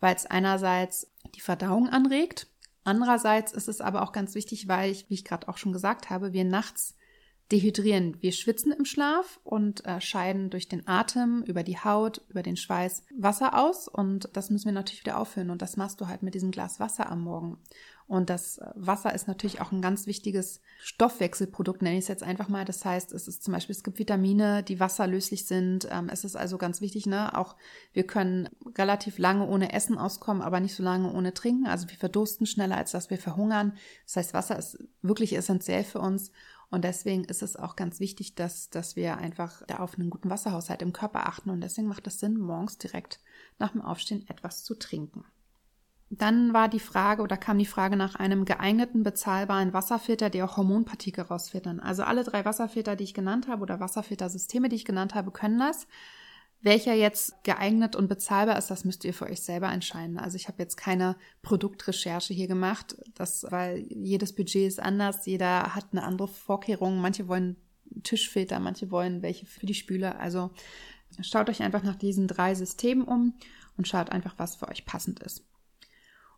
weil 0.00 0.16
es 0.16 0.26
einerseits 0.26 1.10
die 1.34 1.40
Verdauung 1.40 1.88
anregt. 1.88 2.48
Andererseits 2.84 3.52
ist 3.52 3.68
es 3.68 3.80
aber 3.80 4.02
auch 4.02 4.12
ganz 4.12 4.34
wichtig, 4.34 4.66
weil 4.66 4.90
ich, 4.90 5.08
wie 5.08 5.14
ich 5.14 5.24
gerade 5.24 5.48
auch 5.48 5.58
schon 5.58 5.72
gesagt 5.72 6.10
habe, 6.10 6.32
wir 6.32 6.44
nachts 6.44 6.96
dehydrieren. 7.52 8.16
Wir 8.20 8.32
schwitzen 8.32 8.72
im 8.72 8.84
Schlaf 8.84 9.38
und 9.44 9.84
äh, 9.84 10.00
scheiden 10.00 10.50
durch 10.50 10.68
den 10.68 10.88
Atem, 10.88 11.42
über 11.42 11.62
die 11.62 11.78
Haut, 11.78 12.22
über 12.28 12.42
den 12.42 12.56
Schweiß 12.56 13.04
Wasser 13.16 13.58
aus 13.58 13.88
und 13.88 14.30
das 14.32 14.50
müssen 14.50 14.66
wir 14.66 14.72
natürlich 14.72 15.04
wieder 15.04 15.18
auffüllen 15.18 15.50
und 15.50 15.62
das 15.62 15.76
machst 15.76 16.00
du 16.00 16.08
halt 16.08 16.22
mit 16.22 16.34
diesem 16.34 16.50
Glas 16.50 16.80
Wasser 16.80 17.10
am 17.10 17.22
Morgen. 17.22 17.58
Und 18.06 18.30
das 18.30 18.60
Wasser 18.74 19.14
ist 19.14 19.28
natürlich 19.28 19.60
auch 19.60 19.72
ein 19.72 19.80
ganz 19.80 20.06
wichtiges 20.06 20.60
Stoffwechselprodukt, 20.80 21.82
nenne 21.82 21.96
ich 21.96 22.04
es 22.04 22.08
jetzt 22.08 22.22
einfach 22.22 22.48
mal. 22.48 22.64
Das 22.64 22.84
heißt, 22.84 23.12
es 23.12 23.28
ist 23.28 23.42
zum 23.42 23.54
Beispiel, 23.54 23.74
es 23.74 23.84
gibt 23.84 23.98
Vitamine, 23.98 24.62
die 24.62 24.80
wasserlöslich 24.80 25.46
sind. 25.46 25.88
Ähm, 25.90 26.08
es 26.10 26.24
ist 26.24 26.36
also 26.36 26.58
ganz 26.58 26.80
wichtig, 26.80 27.06
ne? 27.06 27.36
Auch 27.36 27.56
wir 27.92 28.06
können 28.06 28.48
relativ 28.76 29.18
lange 29.18 29.46
ohne 29.46 29.72
Essen 29.72 29.96
auskommen, 29.98 30.42
aber 30.42 30.60
nicht 30.60 30.74
so 30.74 30.82
lange 30.82 31.12
ohne 31.12 31.32
Trinken. 31.34 31.66
Also 31.66 31.88
wir 31.88 31.96
verdursten 31.96 32.46
schneller, 32.46 32.76
als 32.76 32.92
dass 32.92 33.10
wir 33.10 33.18
verhungern. 33.18 33.76
Das 34.04 34.16
heißt, 34.16 34.34
Wasser 34.34 34.58
ist 34.58 34.78
wirklich 35.00 35.36
essentiell 35.36 35.84
für 35.84 36.00
uns. 36.00 36.32
Und 36.72 36.84
deswegen 36.84 37.24
ist 37.24 37.42
es 37.42 37.56
auch 37.56 37.76
ganz 37.76 38.00
wichtig, 38.00 38.34
dass, 38.34 38.70
dass 38.70 38.96
wir 38.96 39.18
einfach 39.18 39.62
da 39.66 39.76
auf 39.76 39.98
einen 39.98 40.08
guten 40.08 40.30
Wasserhaushalt 40.30 40.80
im 40.80 40.94
Körper 40.94 41.26
achten. 41.26 41.50
Und 41.50 41.60
deswegen 41.60 41.86
macht 41.86 42.06
es 42.06 42.18
Sinn, 42.18 42.38
morgens 42.38 42.78
direkt 42.78 43.20
nach 43.58 43.72
dem 43.72 43.82
Aufstehen 43.82 44.26
etwas 44.26 44.64
zu 44.64 44.74
trinken. 44.74 45.24
Dann 46.14 46.52
war 46.52 46.68
die 46.68 46.78
Frage 46.78 47.22
oder 47.22 47.38
kam 47.38 47.58
die 47.58 47.64
Frage 47.64 47.96
nach 47.96 48.16
einem 48.16 48.44
geeigneten, 48.44 49.02
bezahlbaren 49.02 49.72
Wasserfilter, 49.72 50.28
der 50.28 50.44
auch 50.44 50.58
Hormonpartikel 50.58 51.24
rausfiltern. 51.24 51.80
Also 51.80 52.02
alle 52.02 52.22
drei 52.22 52.44
Wasserfilter, 52.44 52.96
die 52.96 53.04
ich 53.04 53.14
genannt 53.14 53.48
habe 53.48 53.62
oder 53.62 53.80
Wasserfiltersysteme, 53.80 54.68
die 54.68 54.76
ich 54.76 54.84
genannt 54.84 55.14
habe, 55.14 55.30
können 55.30 55.58
das. 55.58 55.86
Welcher 56.60 56.92
jetzt 56.92 57.42
geeignet 57.44 57.96
und 57.96 58.08
bezahlbar 58.08 58.58
ist, 58.58 58.70
das 58.70 58.84
müsst 58.84 59.06
ihr 59.06 59.14
für 59.14 59.24
euch 59.24 59.40
selber 59.40 59.72
entscheiden. 59.72 60.18
Also 60.18 60.36
ich 60.36 60.48
habe 60.48 60.62
jetzt 60.62 60.76
keine 60.76 61.16
Produktrecherche 61.40 62.34
hier 62.34 62.46
gemacht, 62.46 62.94
das, 63.14 63.46
weil 63.48 63.78
jedes 63.78 64.34
Budget 64.34 64.68
ist 64.68 64.80
anders, 64.80 65.24
jeder 65.24 65.74
hat 65.74 65.86
eine 65.92 66.02
andere 66.02 66.28
Vorkehrung. 66.28 67.00
Manche 67.00 67.26
wollen 67.26 67.56
Tischfilter, 68.02 68.60
manche 68.60 68.90
wollen 68.90 69.22
welche 69.22 69.46
für 69.46 69.64
die 69.64 69.72
Spüle. 69.72 70.16
Also 70.18 70.50
schaut 71.22 71.48
euch 71.48 71.62
einfach 71.62 71.82
nach 71.82 71.96
diesen 71.96 72.28
drei 72.28 72.54
Systemen 72.54 73.02
um 73.02 73.32
und 73.78 73.88
schaut 73.88 74.10
einfach, 74.10 74.34
was 74.36 74.56
für 74.56 74.68
euch 74.68 74.84
passend 74.84 75.20
ist. 75.20 75.42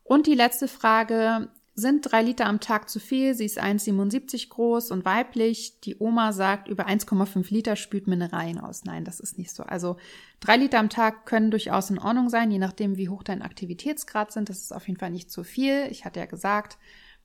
Und 0.05 0.27
die 0.27 0.35
letzte 0.35 0.69
Frage, 0.69 1.49
sind 1.77 2.03
drei 2.03 2.23
Liter 2.23 2.47
am 2.47 2.61
Tag 2.61 2.89
zu 2.89 3.01
viel? 3.01 3.35
Sie 3.35 3.47
ist 3.47 3.61
1,77 3.61 4.49
groß 4.49 4.93
und 4.93 5.05
weiblich. 5.05 5.81
Die 5.81 5.97
Oma 5.99 6.33
sagt, 6.33 6.69
über 6.69 6.87
1,5 6.87 7.53
Liter 7.53 7.75
spült 7.75 8.07
Mineralien 8.07 8.61
aus. 8.61 8.85
Nein, 8.85 9.05
das 9.05 9.19
ist 9.19 9.39
nicht 9.39 9.51
so. 9.51 9.65
Also 9.65 9.97
drei 10.39 10.57
Liter 10.57 10.79
am 10.79 10.89
Tag 10.89 11.27
können 11.27 11.51
durchaus 11.51 11.91
in 11.91 11.99
Ordnung 11.99 12.29
sein, 12.29 12.53
je 12.53 12.59
nachdem, 12.59 12.97
wie 12.97 13.09
hoch 13.09 13.25
dein 13.25 13.43
Aktivitätsgrad 13.43 14.31
sind. 14.31 14.51
Das 14.51 14.59
ist 14.59 14.73
auf 14.73 14.87
jeden 14.87 15.01
Fall 15.01 15.11
nicht 15.11 15.33
zu 15.33 15.43
viel. 15.43 15.89
Ich 15.91 16.05
hatte 16.05 16.21
ja 16.21 16.27
gesagt, 16.27 16.79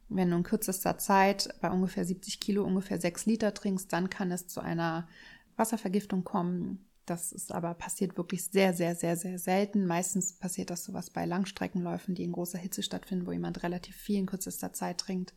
wenn 0.07 0.31
du 0.31 0.37
in 0.37 0.43
kürzester 0.43 0.97
Zeit 0.97 1.49
bei 1.61 1.69
ungefähr 1.69 2.03
70 2.03 2.39
Kilo 2.39 2.63
ungefähr 2.63 2.99
6 2.99 3.27
Liter 3.27 3.53
trinkst, 3.53 3.93
dann 3.93 4.09
kann 4.09 4.31
es 4.31 4.47
zu 4.47 4.61
einer 4.61 5.07
Wasservergiftung 5.57 6.23
kommen. 6.23 6.88
Das 7.09 7.31
ist 7.31 7.51
aber 7.51 7.73
passiert 7.73 8.17
wirklich 8.17 8.45
sehr, 8.45 8.73
sehr, 8.73 8.93
sehr, 8.95 9.17
sehr 9.17 9.39
selten. 9.39 9.87
Meistens 9.87 10.33
passiert 10.33 10.69
das 10.69 10.83
sowas 10.83 11.09
bei 11.09 11.25
Langstreckenläufen, 11.25 12.13
die 12.13 12.23
in 12.23 12.33
großer 12.33 12.59
Hitze 12.59 12.83
stattfinden, 12.83 13.25
wo 13.25 13.31
jemand 13.31 13.63
relativ 13.63 13.95
viel 13.95 14.19
in 14.19 14.27
kürzester 14.27 14.73
Zeit 14.73 14.99
trinkt. 14.99 15.33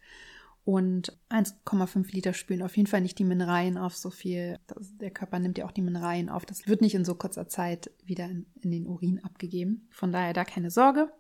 Und 0.65 1.19
1,5 1.31 2.13
Liter 2.13 2.35
spülen 2.35 2.63
auf 2.63 2.77
jeden 2.77 2.87
Fall 2.87 3.01
nicht 3.01 3.19
die 3.19 3.25
Mineralien 3.25 3.79
auf 3.79 3.97
so 3.97 4.11
viel. 4.11 4.61
Das, 4.67 4.97
der 4.99 5.11
Körper 5.11 5.39
nimmt 5.39 5.57
ja 5.57 5.65
auch 5.65 5.73
die 5.73 5.83
Mineralien 5.83 6.29
auf. 6.29 6.45
Das 6.45 6.69
wird 6.69 6.83
nicht 6.83 6.95
in 6.95 7.07
so 7.07 7.15
kurzer 7.15 7.49
Zeit 7.49 7.91
wieder 8.05 8.27
in, 8.27 8.47
in 8.61 8.71
den 8.71 8.87
Urin 8.87 9.25
abgegeben. 9.25 9.89
Von 9.91 10.13
daher 10.13 10.35
da 10.35 10.45
keine 10.45 10.71
Sorge. 10.71 11.11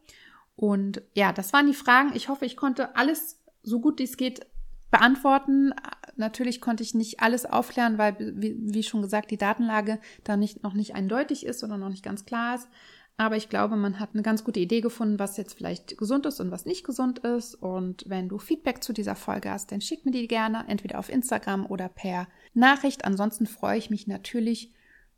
Und 0.54 1.02
ja, 1.14 1.32
das 1.32 1.52
waren 1.52 1.66
die 1.66 1.74
Fragen. 1.74 2.12
Ich 2.14 2.28
hoffe, 2.28 2.44
ich 2.44 2.56
konnte 2.56 2.94
alles 2.94 3.42
so 3.62 3.80
gut 3.80 3.98
wie 4.00 4.04
es 4.04 4.16
geht 4.16 4.46
beantworten. 4.92 5.74
Natürlich 6.14 6.60
konnte 6.60 6.84
ich 6.84 6.94
nicht 6.94 7.18
alles 7.20 7.46
aufklären, 7.46 7.98
weil, 7.98 8.14
wie, 8.36 8.82
schon 8.84 9.02
gesagt, 9.02 9.32
die 9.32 9.36
Datenlage 9.36 9.98
da 10.22 10.36
nicht, 10.36 10.62
noch 10.62 10.74
nicht 10.74 10.94
eindeutig 10.94 11.44
ist 11.44 11.64
oder 11.64 11.78
noch 11.78 11.88
nicht 11.88 12.04
ganz 12.04 12.24
klar 12.24 12.54
ist. 12.54 12.68
Aber 13.16 13.36
ich 13.36 13.48
glaube, 13.48 13.76
man 13.76 13.98
hat 13.98 14.10
eine 14.12 14.22
ganz 14.22 14.44
gute 14.44 14.60
Idee 14.60 14.80
gefunden, 14.80 15.18
was 15.18 15.36
jetzt 15.36 15.54
vielleicht 15.54 15.98
gesund 15.98 16.26
ist 16.26 16.40
und 16.40 16.50
was 16.50 16.64
nicht 16.64 16.84
gesund 16.84 17.20
ist. 17.20 17.54
Und 17.54 18.04
wenn 18.06 18.28
du 18.28 18.38
Feedback 18.38 18.82
zu 18.84 18.92
dieser 18.92 19.16
Folge 19.16 19.50
hast, 19.50 19.72
dann 19.72 19.80
schick 19.80 20.04
mir 20.04 20.12
die 20.12 20.28
gerne 20.28 20.64
entweder 20.68 20.98
auf 20.98 21.08
Instagram 21.08 21.66
oder 21.66 21.88
per 21.88 22.28
Nachricht. 22.54 23.04
Ansonsten 23.04 23.46
freue 23.46 23.78
ich 23.78 23.90
mich 23.90 24.06
natürlich 24.06 24.72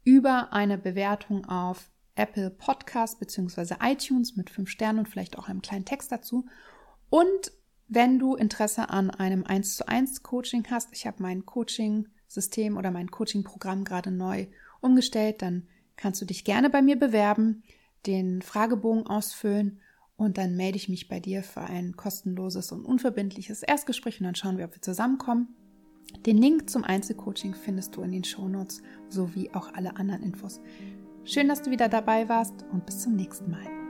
über 0.05 0.53
eine 0.53 0.79
Bewertung 0.79 1.47
auf 1.47 1.91
Apple 2.15 2.51
Podcast 2.51 3.19
bzw. 3.19 3.77
iTunes 3.83 4.37
mit 4.37 4.51
fünf 4.51 4.71
Sternen 4.71 5.01
und 5.01 5.09
vielleicht 5.09 5.39
auch 5.39 5.49
einem 5.49 5.63
kleinen 5.63 5.85
Text 5.85 6.13
dazu. 6.13 6.47
Und 7.11 7.53
wenn 7.89 8.19
du 8.19 8.35
Interesse 8.35 8.89
an 8.91 9.11
einem 9.11 9.45
1 9.45 9.77
zu 9.77 9.89
1 9.89 10.23
Coaching 10.23 10.65
hast, 10.71 10.89
ich 10.93 11.07
habe 11.07 11.23
mein 11.23 11.45
Coaching-System 11.45 12.77
oder 12.77 12.91
mein 12.91 13.11
Coaching-Programm 13.11 13.85
gerade 13.85 14.11
neu 14.11 14.47
umgestellt, 14.81 15.43
dann 15.43 15.69
kannst 15.97 16.21
du 16.21 16.25
dich 16.25 16.45
gerne 16.45 16.71
bei 16.71 16.83
mir 16.83 16.99
bewerben, 16.99 17.63
den 18.07 18.43
Fragebogen 18.43 19.07
ausfüllen 19.07 19.81
und 20.17 20.39
dann 20.39 20.57
melde 20.57 20.77
ich 20.77 20.89
mich 20.89 21.09
bei 21.09 21.21
dir 21.21 21.43
für 21.43 21.63
ein 21.63 21.97
kostenloses 21.97 22.73
und 22.73 22.85
unverbindliches 22.85 23.63
Erstgespräch 23.63 24.21
und 24.21 24.27
dann 24.27 24.35
schauen 24.35 24.59
wir, 24.59 24.67
ob 24.67 24.75
wir 24.75 24.83
zusammenkommen. 24.83 25.49
Den 26.27 26.39
Link 26.39 26.71
zum 26.71 26.85
Einzelcoaching 26.85 27.55
findest 27.55 27.97
du 27.97 28.03
in 28.03 28.13
den 28.13 28.25
Shownotes 28.25 28.83
sowie 29.09 29.51
auch 29.53 29.73
alle 29.75 29.97
anderen 29.97 30.23
Infos. 30.23 30.61
Schön, 31.25 31.49
dass 31.49 31.63
du 31.63 31.71
wieder 31.71 31.89
dabei 31.89 32.29
warst 32.29 32.65
und 32.71 32.87
bis 32.87 33.01
zum 33.01 33.17
nächsten 33.17 33.51
Mal. 33.51 33.84